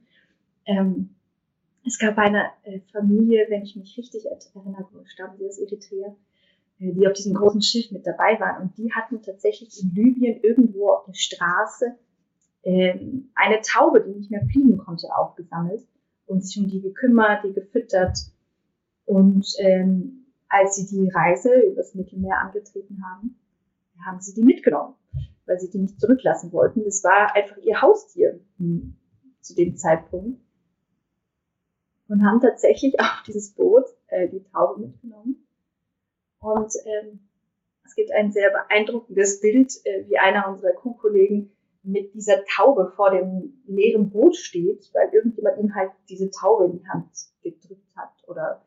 Ähm, 0.65 1.15
es 1.85 1.97
gab 1.99 2.17
eine 2.17 2.49
äh, 2.63 2.79
Familie, 2.91 3.45
wenn 3.49 3.63
ich 3.63 3.75
mich 3.75 3.97
richtig 3.97 4.25
erinnere, 4.25 5.05
stammen 5.05 5.37
sie 5.37 5.47
aus 5.47 5.57
Eritrea, 5.57 6.15
äh, 6.79 6.91
die 6.91 7.07
auf 7.07 7.13
diesem 7.13 7.33
großen 7.33 7.61
Schiff 7.61 7.91
mit 7.91 8.05
dabei 8.05 8.39
waren. 8.39 8.63
Und 8.63 8.77
die 8.77 8.91
hatten 8.91 9.21
tatsächlich 9.21 9.81
in 9.81 9.93
Libyen 9.95 10.41
irgendwo 10.41 10.89
auf 10.89 11.05
der 11.05 11.13
Straße 11.13 11.95
ähm, 12.63 13.29
eine 13.35 13.61
Taube, 13.61 14.01
die 14.01 14.11
nicht 14.11 14.31
mehr 14.31 14.45
fliegen 14.51 14.77
konnte, 14.77 15.07
aufgesammelt 15.15 15.87
und 16.25 16.45
sich 16.45 16.57
um 16.57 16.67
die 16.67 16.81
gekümmert, 16.81 17.45
die 17.45 17.53
gefüttert. 17.53 18.17
Und 19.07 19.47
ähm, 19.59 20.25
als 20.49 20.75
sie 20.75 20.85
die 20.85 21.09
Reise 21.09 21.61
übers 21.61 21.95
Mittelmeer 21.95 22.39
angetreten 22.41 23.01
haben, 23.09 23.39
haben 24.05 24.19
sie 24.19 24.33
die 24.33 24.43
mitgenommen, 24.43 24.95
weil 25.45 25.59
sie 25.59 25.69
die 25.69 25.79
nicht 25.79 25.99
zurücklassen 25.99 26.51
wollten. 26.51 26.83
Das 26.83 27.03
war 27.05 27.33
einfach 27.33 27.57
ihr 27.57 27.81
Haustier 27.81 28.39
hm, 28.57 28.97
zu 29.39 29.55
dem 29.55 29.77
Zeitpunkt. 29.77 30.41
Und 32.09 32.25
haben 32.25 32.41
tatsächlich 32.41 32.99
auf 32.99 33.23
dieses 33.25 33.53
Boot 33.53 33.85
äh, 34.07 34.27
die 34.27 34.43
Taube 34.43 34.81
mitgenommen. 34.81 35.47
Und 36.39 36.73
ähm, 36.85 37.29
es 37.85 37.95
gibt 37.95 38.11
ein 38.11 38.33
sehr 38.33 38.51
beeindruckendes 38.51 39.39
Bild, 39.39 39.73
äh, 39.85 40.05
wie 40.09 40.17
einer 40.17 40.49
unserer 40.49 40.73
Kuhkollegen 40.73 41.51
mit 41.83 42.13
dieser 42.13 42.43
Taube 42.43 42.91
vor 42.97 43.11
dem 43.11 43.63
leeren 43.65 44.09
Boot 44.09 44.35
steht, 44.35 44.89
weil 44.93 45.09
irgendjemand 45.13 45.57
ihm 45.59 45.73
halt 45.73 45.91
diese 46.09 46.29
Taube 46.29 46.65
in 46.65 46.79
die 46.79 46.87
Hand 46.89 47.09
gedrückt 47.41 47.95
hat 47.95 48.11
oder 48.27 48.61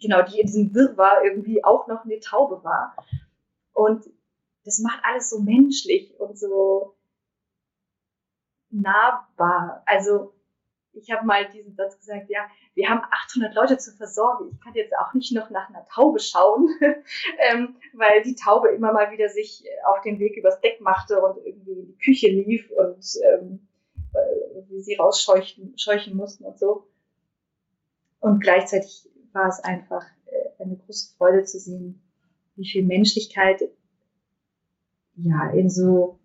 genau, 0.00 0.22
die 0.22 0.40
in 0.40 0.46
diesem 0.46 0.74
Wirrwarr 0.74 1.24
irgendwie 1.24 1.64
auch 1.64 1.86
noch 1.86 2.04
eine 2.04 2.20
Taube 2.20 2.62
war. 2.64 2.96
Und 3.72 4.10
das 4.64 4.78
macht 4.78 5.00
alles 5.04 5.30
so 5.30 5.40
menschlich 5.40 6.18
und 6.18 6.38
so 6.38 6.94
nahbar. 8.70 9.82
Also 9.86 10.34
ich 10.92 11.10
habe 11.10 11.26
mal 11.26 11.48
diesen 11.48 11.74
Satz 11.74 11.98
gesagt, 11.98 12.28
ja, 12.28 12.40
wir 12.74 12.88
haben 12.88 13.02
800 13.10 13.54
Leute 13.54 13.78
zu 13.78 13.92
versorgen. 13.96 14.50
Ich 14.52 14.60
kann 14.60 14.74
jetzt 14.74 14.96
auch 14.96 15.14
nicht 15.14 15.32
noch 15.32 15.50
nach 15.50 15.68
einer 15.68 15.86
Taube 15.86 16.18
schauen, 16.18 16.68
ähm, 17.38 17.76
weil 17.94 18.22
die 18.22 18.34
Taube 18.34 18.68
immer 18.70 18.92
mal 18.92 19.10
wieder 19.12 19.28
sich 19.28 19.64
auf 19.84 20.00
den 20.02 20.18
Weg 20.18 20.36
übers 20.36 20.60
Deck 20.60 20.80
machte 20.80 21.20
und 21.20 21.44
irgendwie 21.44 21.72
in 21.72 21.86
die 21.86 21.98
Küche 21.98 22.28
lief 22.28 22.70
und 22.70 23.06
ähm, 23.24 23.68
äh, 24.14 24.80
sie 24.80 24.96
rausscheuchen 24.96 25.78
scheuchen 25.78 26.16
mussten 26.16 26.44
und 26.44 26.58
so. 26.58 26.89
Und 28.20 28.40
gleichzeitig 28.40 29.08
war 29.32 29.48
es 29.48 29.60
einfach 29.60 30.04
äh, 30.26 30.62
eine 30.62 30.76
große 30.76 31.14
Freude 31.16 31.44
zu 31.44 31.58
sehen, 31.58 32.00
wie 32.56 32.68
viel 32.68 32.84
Menschlichkeit 32.84 33.62
ja 35.16 35.50
in 35.50 35.68
so 35.68 36.18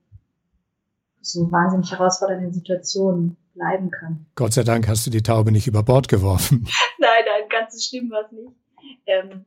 so 1.21 1.51
wahnsinnig 1.51 1.91
herausfordernden 1.91 2.53
Situationen 2.53 3.37
bleiben 3.55 3.89
kann. 3.89 4.25
Gott 4.35 4.53
sei 4.53 4.63
Dank 4.63 4.87
hast 4.87 5.07
du 5.07 5.11
die 5.11 5.23
Taube 5.23 5.51
nicht 5.51 5.67
über 5.67 5.81
Bord 5.81 6.07
geworfen. 6.07 6.67
nein, 6.99 7.23
nein, 7.25 7.49
ganz 7.49 7.73
so 7.73 7.79
schlimm 7.79 8.11
war 8.11 8.25
es 8.25 8.31
nicht. 8.31 8.51
Ähm, 9.07 9.45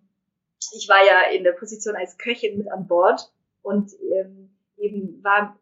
ich 0.74 0.88
war 0.88 1.04
ja 1.06 1.36
in 1.36 1.44
der 1.44 1.52
Position 1.52 1.94
als 1.94 2.18
Köchin 2.18 2.58
mit 2.58 2.70
an 2.70 2.86
Bord 2.86 3.32
und 3.62 3.92
ähm, 4.12 4.50
eben 4.76 5.22
war, 5.22 5.56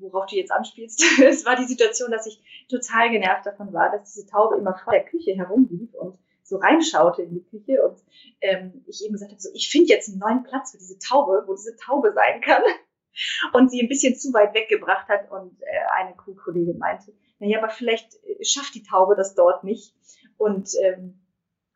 worauf 0.00 0.26
du 0.26 0.36
jetzt 0.36 0.52
anspielst, 0.52 1.02
es 1.22 1.44
war 1.44 1.56
die 1.56 1.64
Situation, 1.64 2.10
dass 2.10 2.26
ich 2.26 2.40
total 2.68 3.10
genervt 3.10 3.46
davon 3.46 3.72
war, 3.72 3.90
dass 3.90 4.12
diese 4.12 4.26
Taube 4.26 4.56
immer 4.56 4.76
vor 4.76 4.92
der 4.92 5.04
Küche 5.04 5.34
herumlief 5.34 5.92
und 5.94 6.18
so 6.42 6.56
reinschaute 6.56 7.22
in 7.22 7.34
die 7.34 7.44
Küche 7.44 7.82
und 7.82 7.98
ähm, 8.40 8.84
ich 8.86 9.04
eben 9.04 9.12
gesagt 9.12 9.32
habe, 9.32 9.40
so 9.40 9.50
ich 9.52 9.68
finde 9.68 9.88
jetzt 9.88 10.08
einen 10.08 10.18
neuen 10.18 10.42
Platz 10.44 10.72
für 10.72 10.78
diese 10.78 10.98
Taube, 10.98 11.44
wo 11.46 11.54
diese 11.54 11.76
Taube 11.76 12.12
sein 12.14 12.40
kann 12.40 12.62
und 13.52 13.70
sie 13.70 13.82
ein 13.82 13.88
bisschen 13.88 14.16
zu 14.16 14.32
weit 14.32 14.54
weggebracht 14.54 15.08
hat 15.08 15.30
und 15.30 15.60
äh, 15.60 16.00
eine 16.00 16.16
Kuhkollegin 16.16 16.78
meinte, 16.78 17.12
naja, 17.38 17.58
aber 17.58 17.68
vielleicht 17.68 18.14
äh, 18.24 18.44
schafft 18.44 18.74
die 18.74 18.82
Taube 18.82 19.14
das 19.14 19.34
dort 19.34 19.64
nicht. 19.64 19.94
Und 20.36 20.70
ähm, 20.82 21.20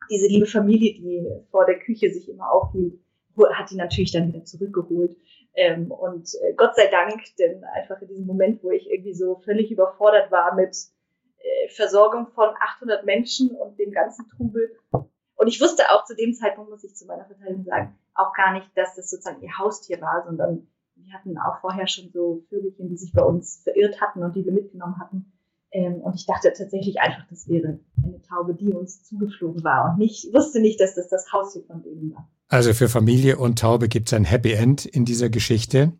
diese 0.09 0.27
liebe 0.27 0.45
Familie, 0.45 0.93
die 0.93 1.25
vor 1.51 1.65
der 1.65 1.79
Küche 1.79 2.11
sich 2.11 2.29
immer 2.29 2.51
aufhielt, 2.51 2.99
hat 3.53 3.71
die 3.71 3.75
natürlich 3.75 4.11
dann 4.11 4.27
wieder 4.27 4.45
zurückgeholt. 4.45 5.15
Ähm, 5.55 5.91
und 5.91 6.33
äh, 6.41 6.53
Gott 6.53 6.75
sei 6.75 6.87
Dank, 6.87 7.21
denn 7.37 7.63
einfach 7.63 8.01
in 8.01 8.07
diesem 8.07 8.25
Moment, 8.25 8.63
wo 8.63 8.71
ich 8.71 8.89
irgendwie 8.89 9.13
so 9.13 9.35
völlig 9.35 9.71
überfordert 9.71 10.31
war 10.31 10.55
mit 10.55 10.75
äh, 11.37 11.69
Versorgung 11.69 12.27
von 12.27 12.49
800 12.59 13.05
Menschen 13.05 13.51
und 13.51 13.77
dem 13.77 13.91
ganzen 13.91 14.27
Trubel. 14.29 14.75
Und 14.91 15.47
ich 15.47 15.61
wusste 15.61 15.83
auch 15.91 16.05
zu 16.05 16.15
dem 16.15 16.33
Zeitpunkt, 16.33 16.71
muss 16.71 16.83
ich 16.83 16.95
zu 16.95 17.05
meiner 17.05 17.25
Verteidigung 17.25 17.65
sagen, 17.65 17.99
auch 18.15 18.33
gar 18.33 18.53
nicht, 18.53 18.69
dass 18.75 18.95
das 18.95 19.09
sozusagen 19.09 19.41
ihr 19.43 19.57
Haustier 19.57 20.01
war, 20.01 20.23
sondern 20.25 20.67
wir 20.95 21.13
hatten 21.13 21.37
auch 21.37 21.59
vorher 21.61 21.87
schon 21.87 22.11
so 22.11 22.43
Vögelchen, 22.49 22.89
die 22.89 22.97
sich 22.97 23.13
bei 23.13 23.23
uns 23.23 23.61
verirrt 23.63 23.99
hatten 24.01 24.23
und 24.23 24.35
die 24.35 24.45
wir 24.45 24.53
mitgenommen 24.53 24.99
hatten. 24.99 25.31
Ähm, 25.71 25.95
und 26.01 26.15
ich 26.15 26.25
dachte 26.25 26.53
tatsächlich 26.53 26.99
einfach, 26.99 27.25
das 27.29 27.47
wäre 27.47 27.79
eine 28.03 28.21
Taube, 28.21 28.53
die 28.53 28.71
uns 28.71 29.03
zugeflogen 29.03 29.63
war 29.63 29.91
und 29.91 29.97
nicht, 29.97 30.33
wusste 30.33 30.59
nicht, 30.59 30.79
dass 30.79 30.95
das 30.95 31.09
das 31.09 31.31
Haustier 31.33 31.63
von 31.63 31.81
denen 31.81 32.13
war. 32.13 32.29
Also 32.53 32.75
für 32.75 32.87
Familie 32.87 33.37
und 33.37 33.57
Taube 33.57 33.89
gibt 33.89 34.09
es 34.09 34.13
ein 34.13 34.25
Happy 34.25 34.51
End 34.51 34.85
in 34.85 35.05
dieser 35.05 35.31
Geschichte. 35.31 35.91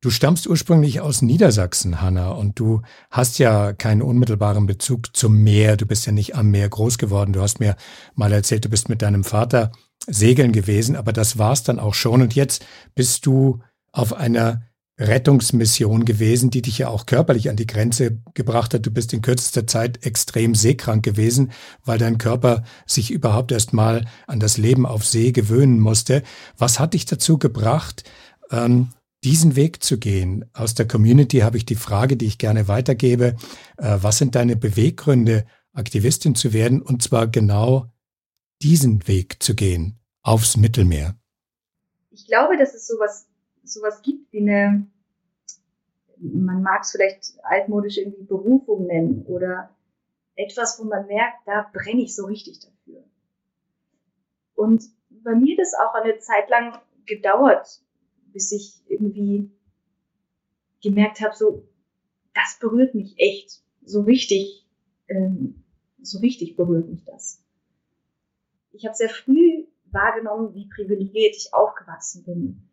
Du 0.00 0.08
stammst 0.08 0.46
ursprünglich 0.46 1.02
aus 1.02 1.20
Niedersachsen, 1.20 2.00
Hanna, 2.00 2.30
und 2.30 2.58
du 2.58 2.80
hast 3.10 3.38
ja 3.38 3.74
keinen 3.74 4.00
unmittelbaren 4.00 4.64
Bezug 4.64 5.14
zum 5.14 5.42
Meer. 5.42 5.76
Du 5.76 5.84
bist 5.84 6.06
ja 6.06 6.12
nicht 6.12 6.34
am 6.34 6.50
Meer 6.50 6.70
groß 6.70 6.96
geworden. 6.96 7.34
Du 7.34 7.42
hast 7.42 7.60
mir 7.60 7.76
mal 8.14 8.32
erzählt, 8.32 8.64
du 8.64 8.70
bist 8.70 8.88
mit 8.88 9.02
deinem 9.02 9.22
Vater 9.22 9.70
segeln 10.06 10.52
gewesen, 10.52 10.96
aber 10.96 11.12
das 11.12 11.36
war's 11.36 11.62
dann 11.62 11.78
auch 11.78 11.92
schon. 11.92 12.22
Und 12.22 12.34
jetzt 12.34 12.64
bist 12.94 13.26
du 13.26 13.60
auf 13.92 14.14
einer 14.14 14.62
Rettungsmission 14.98 16.06
gewesen, 16.06 16.50
die 16.50 16.62
dich 16.62 16.78
ja 16.78 16.88
auch 16.88 17.04
körperlich 17.04 17.50
an 17.50 17.56
die 17.56 17.66
Grenze 17.66 18.18
gebracht 18.32 18.72
hat. 18.72 18.86
Du 18.86 18.90
bist 18.90 19.12
in 19.12 19.20
kürzester 19.20 19.66
Zeit 19.66 20.06
extrem 20.06 20.54
seekrank 20.54 21.04
gewesen, 21.04 21.52
weil 21.84 21.98
dein 21.98 22.16
Körper 22.18 22.64
sich 22.86 23.10
überhaupt 23.10 23.52
erst 23.52 23.74
mal 23.74 24.06
an 24.26 24.40
das 24.40 24.56
Leben 24.56 24.86
auf 24.86 25.04
See 25.04 25.32
gewöhnen 25.32 25.80
musste. 25.80 26.22
Was 26.56 26.78
hat 26.78 26.94
dich 26.94 27.04
dazu 27.04 27.38
gebracht, 27.38 28.04
ähm, 28.50 28.92
diesen 29.22 29.54
Weg 29.54 29.82
zu 29.82 29.98
gehen? 29.98 30.46
Aus 30.54 30.74
der 30.74 30.88
Community 30.88 31.40
habe 31.40 31.58
ich 31.58 31.66
die 31.66 31.74
Frage, 31.74 32.16
die 32.16 32.26
ich 32.26 32.38
gerne 32.38 32.68
weitergebe. 32.68 33.36
Äh, 33.76 33.98
was 34.00 34.16
sind 34.16 34.34
deine 34.34 34.56
Beweggründe, 34.56 35.44
Aktivistin 35.74 36.34
zu 36.34 36.54
werden 36.54 36.80
und 36.80 37.02
zwar 37.02 37.26
genau 37.26 37.92
diesen 38.62 39.06
Weg 39.06 39.42
zu 39.42 39.54
gehen 39.54 39.98
aufs 40.22 40.56
Mittelmeer? 40.56 41.16
Ich 42.10 42.26
glaube, 42.26 42.56
dass 42.56 42.72
es 42.72 42.86
sowas 42.86 43.26
sowas 43.68 44.02
gibt 44.02 44.32
wie 44.32 44.40
eine, 44.40 44.86
man 46.18 46.62
mag 46.62 46.82
es 46.82 46.92
vielleicht 46.92 47.38
altmodisch 47.42 47.98
irgendwie 47.98 48.24
Berufung 48.24 48.86
nennen 48.86 49.24
oder 49.26 49.74
etwas, 50.34 50.78
wo 50.78 50.84
man 50.84 51.06
merkt, 51.06 51.46
da 51.46 51.70
brenne 51.72 52.02
ich 52.02 52.14
so 52.14 52.26
richtig 52.26 52.60
dafür. 52.60 53.04
Und 54.54 54.84
bei 55.08 55.34
mir 55.34 55.56
das 55.56 55.74
auch 55.74 55.94
eine 55.94 56.18
Zeit 56.18 56.48
lang 56.50 56.78
gedauert, 57.06 57.82
bis 58.32 58.52
ich 58.52 58.82
irgendwie 58.88 59.50
gemerkt 60.82 61.20
habe, 61.20 61.34
so, 61.34 61.66
das 62.34 62.58
berührt 62.60 62.94
mich 62.94 63.14
echt, 63.18 63.62
so 63.84 64.02
richtig, 64.02 64.66
ähm, 65.08 65.64
so 66.02 66.18
richtig 66.18 66.56
berührt 66.56 66.88
mich 66.88 67.04
das. 67.04 67.42
Ich 68.72 68.84
habe 68.84 68.94
sehr 68.94 69.08
früh 69.08 69.66
wahrgenommen, 69.86 70.54
wie 70.54 70.68
privilegiert 70.68 71.34
ich 71.36 71.54
aufgewachsen 71.54 72.24
bin 72.24 72.68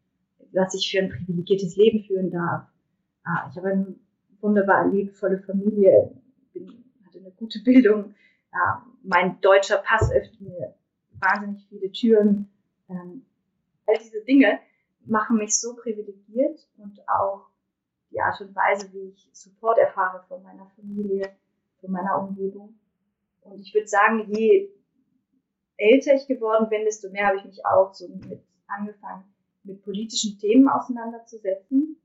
was 0.53 0.73
ich 0.75 0.89
für 0.89 0.99
ein 0.99 1.09
privilegiertes 1.09 1.75
Leben 1.75 2.03
führen 2.03 2.31
darf. 2.31 2.67
Ah, 3.23 3.47
ich 3.49 3.57
habe 3.57 3.69
eine 3.69 3.95
wunderbar 4.41 4.87
liebevolle 4.87 5.39
Familie, 5.39 6.11
bin, 6.53 6.83
hatte 7.05 7.19
eine 7.19 7.31
gute 7.31 7.59
Bildung. 7.59 8.13
Ah, 8.51 8.85
mein 9.03 9.39
deutscher 9.41 9.77
Pass 9.77 10.11
öffnet 10.11 10.41
mir 10.41 10.75
wahnsinnig 11.19 11.65
viele 11.69 11.91
Türen. 11.91 12.49
Ähm, 12.89 13.25
all 13.87 13.97
diese 13.97 14.21
Dinge 14.21 14.59
machen 15.05 15.37
mich 15.37 15.59
so 15.59 15.75
privilegiert 15.75 16.67
und 16.77 16.99
auch 17.07 17.47
die 18.11 18.21
Art 18.21 18.39
und 18.41 18.55
Weise, 18.55 18.91
wie 18.93 19.09
ich 19.09 19.29
Support 19.33 19.79
erfahre 19.79 20.23
von 20.27 20.43
meiner 20.43 20.67
Familie, 20.75 21.35
von 21.81 21.91
meiner 21.91 22.19
Umgebung. 22.19 22.77
Und 23.41 23.59
ich 23.59 23.73
würde 23.73 23.87
sagen, 23.87 24.31
je 24.31 24.69
älter 25.77 26.13
ich 26.13 26.27
geworden 26.27 26.69
bin, 26.69 26.85
desto 26.85 27.09
mehr 27.09 27.27
habe 27.27 27.37
ich 27.37 27.45
mich 27.45 27.65
auch 27.65 27.93
so 27.93 28.07
mit 28.07 28.41
angefangen, 28.67 29.23
mit 29.63 29.83
politischen 29.83 30.37
Themen 30.39 30.67
auseinanderzusetzen 30.67 31.97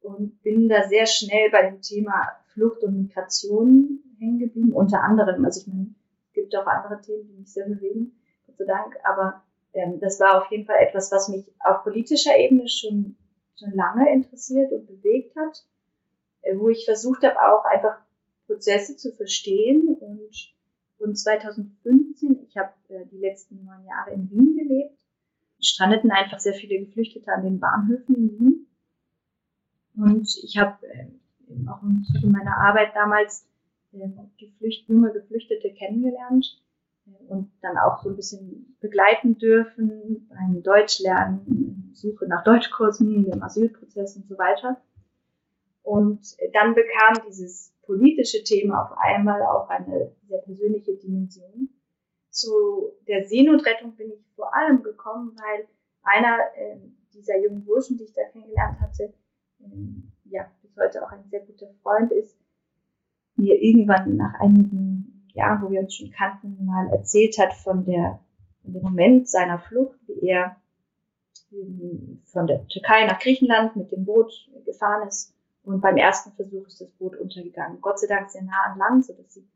und 0.00 0.42
bin 0.42 0.68
da 0.68 0.88
sehr 0.88 1.06
schnell 1.06 1.50
bei 1.50 1.70
dem 1.70 1.80
Thema 1.80 2.28
Flucht 2.52 2.82
und 2.82 2.98
Migration 2.98 4.00
hängen 4.18 4.38
geblieben, 4.38 4.72
unter 4.72 5.02
anderem. 5.02 5.44
Also 5.44 5.60
ich 5.60 5.66
meine, 5.66 5.94
es 6.28 6.32
gibt 6.34 6.54
auch 6.56 6.66
andere 6.66 7.00
Themen, 7.00 7.28
die 7.28 7.38
mich 7.38 7.52
sehr 7.52 7.66
bewegen, 7.66 8.12
Gott 8.46 8.58
sei 8.58 8.64
Dank, 8.64 8.96
aber 9.04 9.42
ähm, 9.72 10.00
das 10.00 10.20
war 10.20 10.42
auf 10.42 10.50
jeden 10.50 10.66
Fall 10.66 10.78
etwas, 10.80 11.10
was 11.12 11.28
mich 11.28 11.46
auf 11.60 11.82
politischer 11.82 12.36
Ebene 12.36 12.68
schon, 12.68 13.16
schon 13.58 13.72
lange 13.72 14.12
interessiert 14.12 14.72
und 14.72 14.86
bewegt 14.86 15.34
hat, 15.36 15.64
äh, 16.42 16.56
wo 16.58 16.68
ich 16.68 16.84
versucht 16.84 17.22
habe, 17.22 17.40
auch 17.40 17.64
einfach 17.64 17.98
Prozesse 18.46 18.96
zu 18.96 19.12
verstehen 19.12 19.96
und, 20.00 20.54
und 20.98 21.18
2015, 21.18 22.46
ich 22.46 22.56
habe 22.56 22.72
äh, 22.88 23.06
die 23.06 23.18
letzten 23.18 23.64
neun 23.64 23.84
Jahre 23.86 24.10
in 24.10 24.30
Wien 24.30 24.56
gelebt 24.56 25.01
strandeten 25.62 26.10
einfach 26.10 26.40
sehr 26.40 26.54
viele 26.54 26.84
Geflüchtete 26.84 27.32
an 27.32 27.44
den 27.44 27.60
Bahnhöfen 27.60 28.14
in 28.14 28.38
Wien. 28.38 28.66
Und 29.96 30.28
ich 30.42 30.58
habe 30.58 30.76
äh, 30.86 31.06
auch 31.68 31.82
im 31.82 32.04
Zuge 32.04 32.26
meiner 32.26 32.56
Arbeit 32.56 32.94
damals 32.94 33.46
äh, 33.92 34.08
geflücht, 34.38 34.88
junge 34.88 35.12
Geflüchtete 35.12 35.72
kennengelernt 35.72 36.60
äh, 37.06 37.32
und 37.32 37.50
dann 37.60 37.76
auch 37.78 38.02
so 38.02 38.10
ein 38.10 38.16
bisschen 38.16 38.76
begleiten 38.80 39.38
dürfen 39.38 40.28
beim 40.28 40.62
Deutschlernen, 40.62 41.92
Suche 41.94 42.26
nach 42.26 42.42
Deutschkursen, 42.42 43.30
dem 43.30 43.42
Asylprozess 43.42 44.16
und 44.16 44.26
so 44.26 44.38
weiter. 44.38 44.80
Und 45.82 46.20
dann 46.52 46.74
bekam 46.74 47.24
dieses 47.28 47.72
politische 47.82 48.42
Thema 48.44 48.84
auf 48.84 48.98
einmal 48.98 49.42
auch 49.42 49.68
eine 49.68 50.12
sehr 50.28 50.38
persönliche 50.38 50.94
Dimension. 50.96 51.68
Zu 52.32 52.92
der 53.06 53.24
Seenotrettung 53.24 53.94
bin 53.94 54.10
ich 54.10 54.24
vor 54.34 54.54
allem 54.54 54.82
gekommen, 54.82 55.36
weil 55.36 55.68
einer 56.02 56.38
äh, 56.56 56.78
dieser 57.12 57.38
jungen 57.38 57.64
Burschen, 57.64 57.98
die 57.98 58.04
ich 58.04 58.12
da 58.12 58.22
kennengelernt 58.32 58.80
hatte, 58.80 59.12
äh, 59.60 59.66
ja, 60.30 60.50
bis 60.62 60.76
heute 60.76 61.04
auch 61.04 61.12
ein 61.12 61.24
sehr 61.30 61.40
guter 61.40 61.68
Freund 61.82 62.10
ist, 62.10 62.36
mir 63.36 63.60
irgendwann 63.62 64.16
nach 64.16 64.40
einigen 64.40 65.28
Jahren, 65.34 65.62
wo 65.62 65.70
wir 65.70 65.80
uns 65.80 65.94
schon 65.94 66.10
kannten, 66.10 66.64
mal 66.64 66.88
erzählt 66.88 67.38
hat 67.38 67.52
von 67.52 67.84
der, 67.84 68.18
von 68.62 68.72
dem 68.72 68.82
Moment 68.82 69.28
seiner 69.28 69.58
Flucht, 69.58 69.98
wie 70.06 70.28
er 70.28 70.56
von 72.24 72.46
der 72.46 72.66
Türkei 72.68 73.06
nach 73.06 73.18
Griechenland 73.18 73.76
mit 73.76 73.92
dem 73.92 74.06
Boot 74.06 74.32
gefahren 74.64 75.06
ist 75.06 75.34
und 75.64 75.82
beim 75.82 75.98
ersten 75.98 76.32
Versuch 76.32 76.66
ist 76.66 76.80
das 76.80 76.88
Boot 76.92 77.16
untergegangen. 77.16 77.80
Gott 77.82 78.00
sei 78.00 78.06
Dank 78.06 78.30
sehr 78.30 78.42
nah 78.42 78.72
an 78.72 78.78
Land, 78.78 79.04
sodass 79.04 79.34
sie 79.34 79.46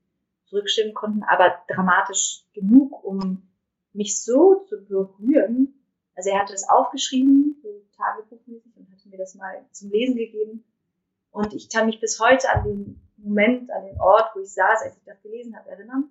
zurückschwimmen 0.46 0.94
konnten, 0.94 1.22
aber 1.24 1.62
dramatisch 1.68 2.44
genug, 2.54 3.04
um 3.04 3.48
mich 3.92 4.22
so 4.22 4.64
zu 4.68 4.84
berühren. 4.84 5.74
Also 6.14 6.30
er 6.30 6.40
hatte 6.40 6.52
das 6.52 6.68
aufgeschrieben, 6.68 7.56
so 7.62 7.82
tagebuchmäßig, 7.96 8.76
und 8.76 8.90
hatte 8.90 9.08
mir 9.08 9.18
das 9.18 9.34
mal 9.34 9.64
zum 9.72 9.90
Lesen 9.90 10.16
gegeben. 10.16 10.64
Und 11.30 11.52
ich 11.52 11.68
kann 11.68 11.86
mich 11.86 12.00
bis 12.00 12.18
heute 12.20 12.50
an 12.50 12.64
den 12.64 13.00
Moment, 13.16 13.70
an 13.70 13.84
den 13.84 14.00
Ort, 14.00 14.30
wo 14.34 14.40
ich 14.40 14.52
saß, 14.52 14.82
als 14.82 14.96
ich 14.96 15.04
das 15.04 15.20
gelesen 15.22 15.56
habe, 15.56 15.70
erinnern. 15.70 16.10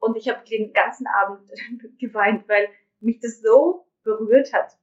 Und 0.00 0.16
ich 0.16 0.28
habe 0.28 0.44
den 0.48 0.72
ganzen 0.72 1.06
Abend 1.06 1.40
geweint, 1.98 2.48
weil 2.48 2.68
mich 3.00 3.20
das 3.20 3.40
so 3.40 3.86
berührt 4.02 4.52
hat, 4.52 4.76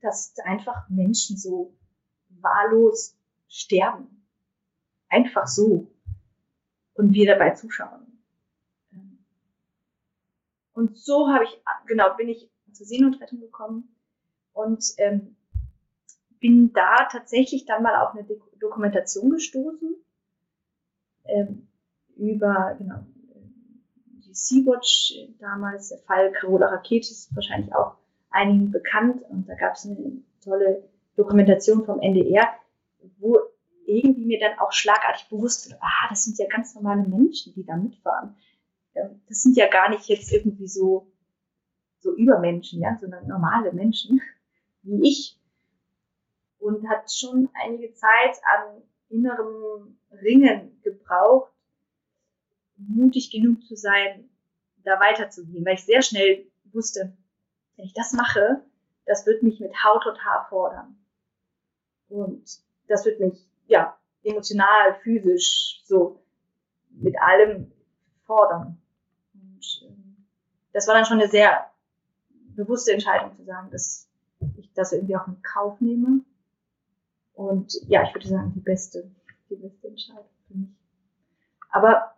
dass 0.00 0.34
einfach 0.44 0.88
Menschen 0.88 1.36
so 1.36 1.74
wahllos 2.28 3.16
sterben. 3.48 4.26
Einfach 5.08 5.46
so. 5.46 5.93
Und 6.94 7.12
wir 7.12 7.26
dabei 7.26 7.50
zuschauen. 7.50 8.14
Und 10.72 10.98
so 10.98 11.28
habe 11.28 11.44
ich, 11.44 11.62
genau, 11.86 12.14
bin 12.16 12.28
ich 12.28 12.50
zur 12.72 12.86
Seenotrettung 12.86 13.40
gekommen 13.40 13.94
und 14.52 14.84
ähm, 14.98 15.36
bin 16.40 16.72
da 16.72 17.08
tatsächlich 17.10 17.64
dann 17.64 17.82
mal 17.82 17.96
auf 17.96 18.14
eine 18.14 18.26
Dokumentation 18.60 19.30
gestoßen 19.30 19.96
ähm, 21.24 21.68
über 22.16 22.74
genau, 22.78 23.06
die 24.26 24.34
Sea-Watch 24.34 25.14
damals, 25.38 25.88
der 25.88 25.98
Fall 25.98 26.32
Carola 26.32 26.66
Rakete 26.66 27.10
ist 27.10 27.34
wahrscheinlich 27.34 27.74
auch 27.74 27.96
einigen 28.30 28.70
bekannt 28.70 29.22
und 29.30 29.48
da 29.48 29.54
gab 29.54 29.74
es 29.74 29.86
eine 29.86 30.22
tolle 30.42 30.82
Dokumentation 31.16 31.84
vom 31.84 32.00
NDR, 32.00 32.48
wo 33.18 33.38
irgendwie 33.86 34.26
mir 34.26 34.40
dann 34.40 34.58
auch 34.58 34.72
schlagartig 34.72 35.28
bewusst 35.28 35.68
wird, 35.68 35.80
ah, 35.82 36.08
das 36.08 36.24
sind 36.24 36.38
ja 36.38 36.46
ganz 36.48 36.74
normale 36.74 37.06
Menschen, 37.06 37.54
die 37.54 37.64
da 37.64 37.76
mitfahren. 37.76 38.36
Das 38.94 39.42
sind 39.42 39.56
ja 39.56 39.68
gar 39.68 39.90
nicht 39.90 40.06
jetzt 40.06 40.32
irgendwie 40.32 40.68
so, 40.68 41.12
so 41.98 42.14
Übermenschen, 42.14 42.80
ja, 42.80 42.96
sondern 43.00 43.26
normale 43.26 43.72
Menschen, 43.72 44.20
wie 44.82 45.08
ich. 45.08 45.38
Und 46.58 46.88
hat 46.88 47.12
schon 47.12 47.50
einige 47.54 47.92
Zeit 47.92 48.40
an 48.56 48.82
innerem 49.08 49.98
Ringen 50.22 50.80
gebraucht, 50.82 51.52
mutig 52.76 53.30
genug 53.30 53.62
zu 53.64 53.76
sein, 53.76 54.30
da 54.84 55.00
weiterzugehen, 55.00 55.64
weil 55.64 55.74
ich 55.74 55.84
sehr 55.84 56.02
schnell 56.02 56.46
wusste, 56.72 57.16
wenn 57.76 57.86
ich 57.86 57.94
das 57.94 58.12
mache, 58.12 58.64
das 59.06 59.26
wird 59.26 59.42
mich 59.42 59.60
mit 59.60 59.72
Haut 59.84 60.06
und 60.06 60.24
Haar 60.24 60.46
fordern. 60.48 60.96
Und 62.08 62.44
das 62.88 63.04
wird 63.04 63.20
mich, 63.20 63.46
ja, 63.66 63.96
emotional, 64.22 64.94
physisch, 65.02 65.82
so 65.84 66.20
mit 66.90 67.20
allem 67.20 67.72
fordern. 68.24 68.80
Und 69.34 69.86
ähm, 69.88 70.26
das 70.72 70.86
war 70.86 70.94
dann 70.94 71.04
schon 71.04 71.20
eine 71.20 71.28
sehr 71.28 71.70
bewusste 72.56 72.92
Entscheidung 72.92 73.34
zu 73.36 73.44
sagen, 73.44 73.70
dass 73.70 74.08
ich 74.56 74.72
das 74.74 74.92
irgendwie 74.92 75.16
auch 75.16 75.26
in 75.26 75.40
Kauf 75.42 75.80
nehme. 75.80 76.20
Und 77.34 77.74
ja, 77.88 78.04
ich 78.04 78.14
würde 78.14 78.28
sagen, 78.28 78.52
die 78.54 78.60
beste, 78.60 79.10
die 79.50 79.56
beste 79.56 79.88
Entscheidung 79.88 80.28
für 80.46 80.54
mich. 80.54 80.70
Aber 81.70 82.14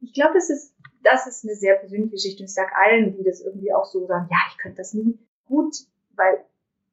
ich 0.00 0.12
glaube, 0.12 0.34
das 0.34 0.50
ist, 0.50 0.74
das 1.02 1.26
ist 1.26 1.44
eine 1.44 1.54
sehr 1.54 1.76
persönliche 1.76 2.10
Geschichte. 2.10 2.42
Und 2.42 2.48
ich 2.48 2.54
sage 2.54 2.74
allen, 2.76 3.16
die 3.16 3.24
das 3.24 3.40
irgendwie 3.40 3.72
auch 3.72 3.84
so 3.84 4.06
sagen, 4.06 4.28
ja, 4.30 4.38
ich 4.50 4.58
könnte 4.58 4.78
das 4.78 4.92
nie 4.92 5.18
gut, 5.46 5.74
weil 6.14 6.44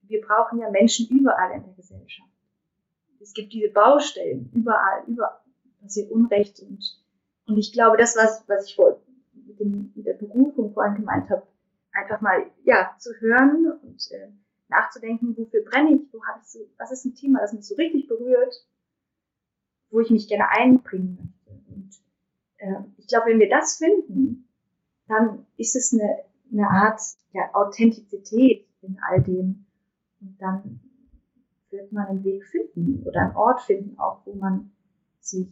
wir 0.03 0.21
brauchen 0.21 0.59
ja 0.59 0.69
Menschen 0.69 1.07
überall 1.09 1.51
in 1.51 1.63
der 1.63 1.73
Gesellschaft. 1.73 2.29
Es 3.22 3.34
gibt 3.34 3.53
diese 3.53 3.70
Baustellen 3.70 4.49
überall, 4.53 5.03
überall 5.07 5.39
passiert 5.82 6.11
Unrecht 6.11 6.59
und, 6.61 7.03
und 7.47 7.57
ich 7.57 7.74
glaube, 7.74 7.97
das, 7.97 8.15
was, 8.15 8.43
was 8.47 8.65
ich 8.65 8.76
vor, 8.76 9.01
mit, 9.34 9.59
dem, 9.59 9.91
mit 9.95 10.05
der 10.05 10.13
Berufung 10.13 10.74
vorhin 10.74 10.95
gemeint 10.95 11.30
habe, 11.30 11.43
einfach 11.91 12.22
mal, 12.22 12.45
ja, 12.63 12.95
zu 12.99 13.11
hören 13.20 13.80
und 13.82 14.11
äh, 14.11 14.30
nachzudenken, 14.70 15.36
wofür 15.38 15.63
brenne 15.63 15.95
ich, 15.95 16.01
wo 16.13 16.24
habe 16.26 16.39
ich 16.41 16.47
so, 16.47 16.59
was 16.78 16.91
ist 16.91 17.05
ein 17.05 17.15
Thema, 17.15 17.39
das 17.39 17.53
mich 17.53 17.67
so 17.67 17.76
richtig 17.76 18.07
berührt, 18.07 18.53
wo 19.89 19.99
ich 19.99 20.09
mich 20.09 20.28
gerne 20.28 20.49
einbringen 20.49 21.17
möchte. 21.17 21.74
Und 21.74 21.89
äh, 22.57 22.84
ich 22.97 23.07
glaube, 23.07 23.32
wenn 23.32 23.39
wir 23.39 23.49
das 23.49 23.78
finden, 23.78 24.47
dann 25.07 25.45
ist 25.57 25.76
es 25.76 25.93
eine, 25.93 26.20
eine 26.51 26.70
Art 26.70 27.01
ja, 27.34 27.53
Authentizität 27.53 28.67
in 28.82 28.99
all 29.09 29.22
dem, 29.22 29.65
und 30.22 30.36
dann 30.39 30.82
wird 31.72 31.91
man 31.91 32.07
einen 32.07 32.24
Weg 32.24 32.45
finden 32.45 33.03
oder 33.05 33.22
einen 33.22 33.36
Ort 33.36 33.61
finden, 33.61 33.97
auch 33.99 34.26
wo 34.26 34.34
man 34.34 34.72
sich 35.20 35.47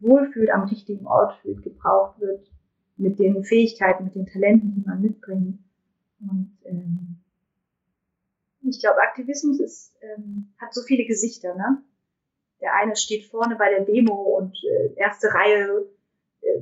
wohlfühlt, 0.00 0.50
am 0.50 0.64
richtigen 0.64 1.06
Ort 1.06 1.34
fühlt, 1.40 1.62
gebraucht 1.62 2.20
wird, 2.20 2.50
mit 2.96 3.18
den 3.18 3.44
Fähigkeiten, 3.44 4.04
mit 4.04 4.14
den 4.14 4.26
Talenten, 4.26 4.74
die 4.74 4.86
man 4.86 5.00
mitbringt. 5.00 5.58
Und 6.20 6.56
ähm, 6.64 7.16
ich 8.62 8.80
glaube, 8.80 9.00
Aktivismus 9.00 9.60
ist, 9.60 9.94
ähm, 10.00 10.52
hat 10.58 10.74
so 10.74 10.82
viele 10.82 11.04
Gesichter. 11.04 11.54
Ne? 11.54 11.82
Der 12.60 12.74
eine 12.74 12.96
steht 12.96 13.26
vorne 13.26 13.56
bei 13.56 13.70
der 13.70 13.84
Demo 13.84 14.14
und 14.14 14.56
äh, 14.64 14.94
erste 14.94 15.28
Reihe 15.32 15.86
äh, 16.42 16.60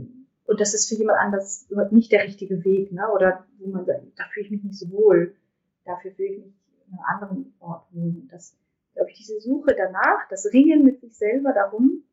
und 0.50 0.60
das 0.60 0.74
ist 0.74 0.88
für 0.88 0.96
jemand 0.96 1.20
anders 1.20 1.68
nicht 1.92 2.10
der 2.10 2.24
richtige 2.24 2.64
Weg, 2.64 2.90
ne? 2.90 3.08
Oder 3.14 3.46
wo 3.60 3.68
man 3.68 3.84
sagt, 3.84 4.02
da 4.16 4.24
fühle 4.32 4.46
ich 4.46 4.50
mich 4.50 4.64
nicht 4.64 4.78
so 4.80 4.90
wohl, 4.90 5.36
dafür 5.84 6.10
fühle 6.10 6.28
ich 6.28 6.44
mich 6.44 6.59
einem 6.90 7.00
anderen 7.06 7.54
Ort 7.60 7.86
wohnen. 7.92 8.28
Das, 8.30 8.56
glaube 8.94 9.10
ich, 9.10 9.18
diese 9.18 9.40
Suche 9.40 9.74
danach, 9.76 10.28
das 10.28 10.46
Ringen 10.52 10.84
mit 10.84 11.00
sich 11.00 11.16
selber 11.16 11.52
darum, 11.52 12.04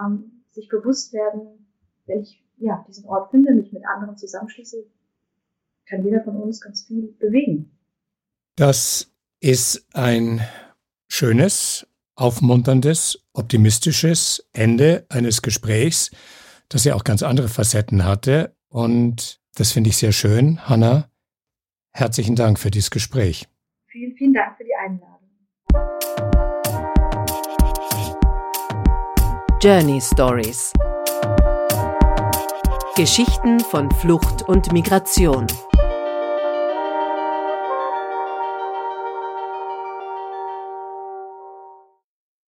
ähm, 0.00 0.44
sich 0.50 0.68
bewusst 0.68 1.12
werden, 1.12 1.66
wenn 2.06 2.20
ich 2.20 2.44
ja, 2.58 2.84
diesen 2.88 3.06
Ort 3.06 3.30
finde, 3.30 3.52
mich 3.52 3.72
mit 3.72 3.82
anderen 3.86 4.16
zusammenschließe, 4.16 4.84
kann 5.86 6.04
jeder 6.04 6.22
von 6.22 6.36
uns 6.36 6.60
ganz 6.60 6.84
viel 6.86 7.12
bewegen. 7.18 7.76
Das 8.56 9.12
ist 9.40 9.86
ein 9.92 10.40
schönes, 11.08 11.86
aufmunterndes, 12.16 13.24
optimistisches 13.32 14.48
Ende 14.52 15.04
eines 15.08 15.42
Gesprächs, 15.42 16.10
das 16.68 16.84
ja 16.84 16.94
auch 16.94 17.04
ganz 17.04 17.22
andere 17.22 17.48
Facetten 17.48 18.04
hatte. 18.04 18.56
Und 18.68 19.40
das 19.54 19.72
finde 19.72 19.90
ich 19.90 19.96
sehr 19.96 20.12
schön. 20.12 20.66
Hanna, 20.68 21.10
herzlichen 21.92 22.36
Dank 22.36 22.58
für 22.58 22.70
dieses 22.70 22.90
Gespräch. 22.90 23.48
Vielen, 23.94 24.16
vielen 24.16 24.32
Dank 24.32 24.56
für 24.56 24.64
die 24.64 24.74
Einladung. 24.74 25.20
Journey 29.62 30.00
Stories. 30.00 30.72
Geschichten 32.96 33.60
von 33.60 33.88
Flucht 33.92 34.48
und 34.48 34.72
Migration. 34.72 35.46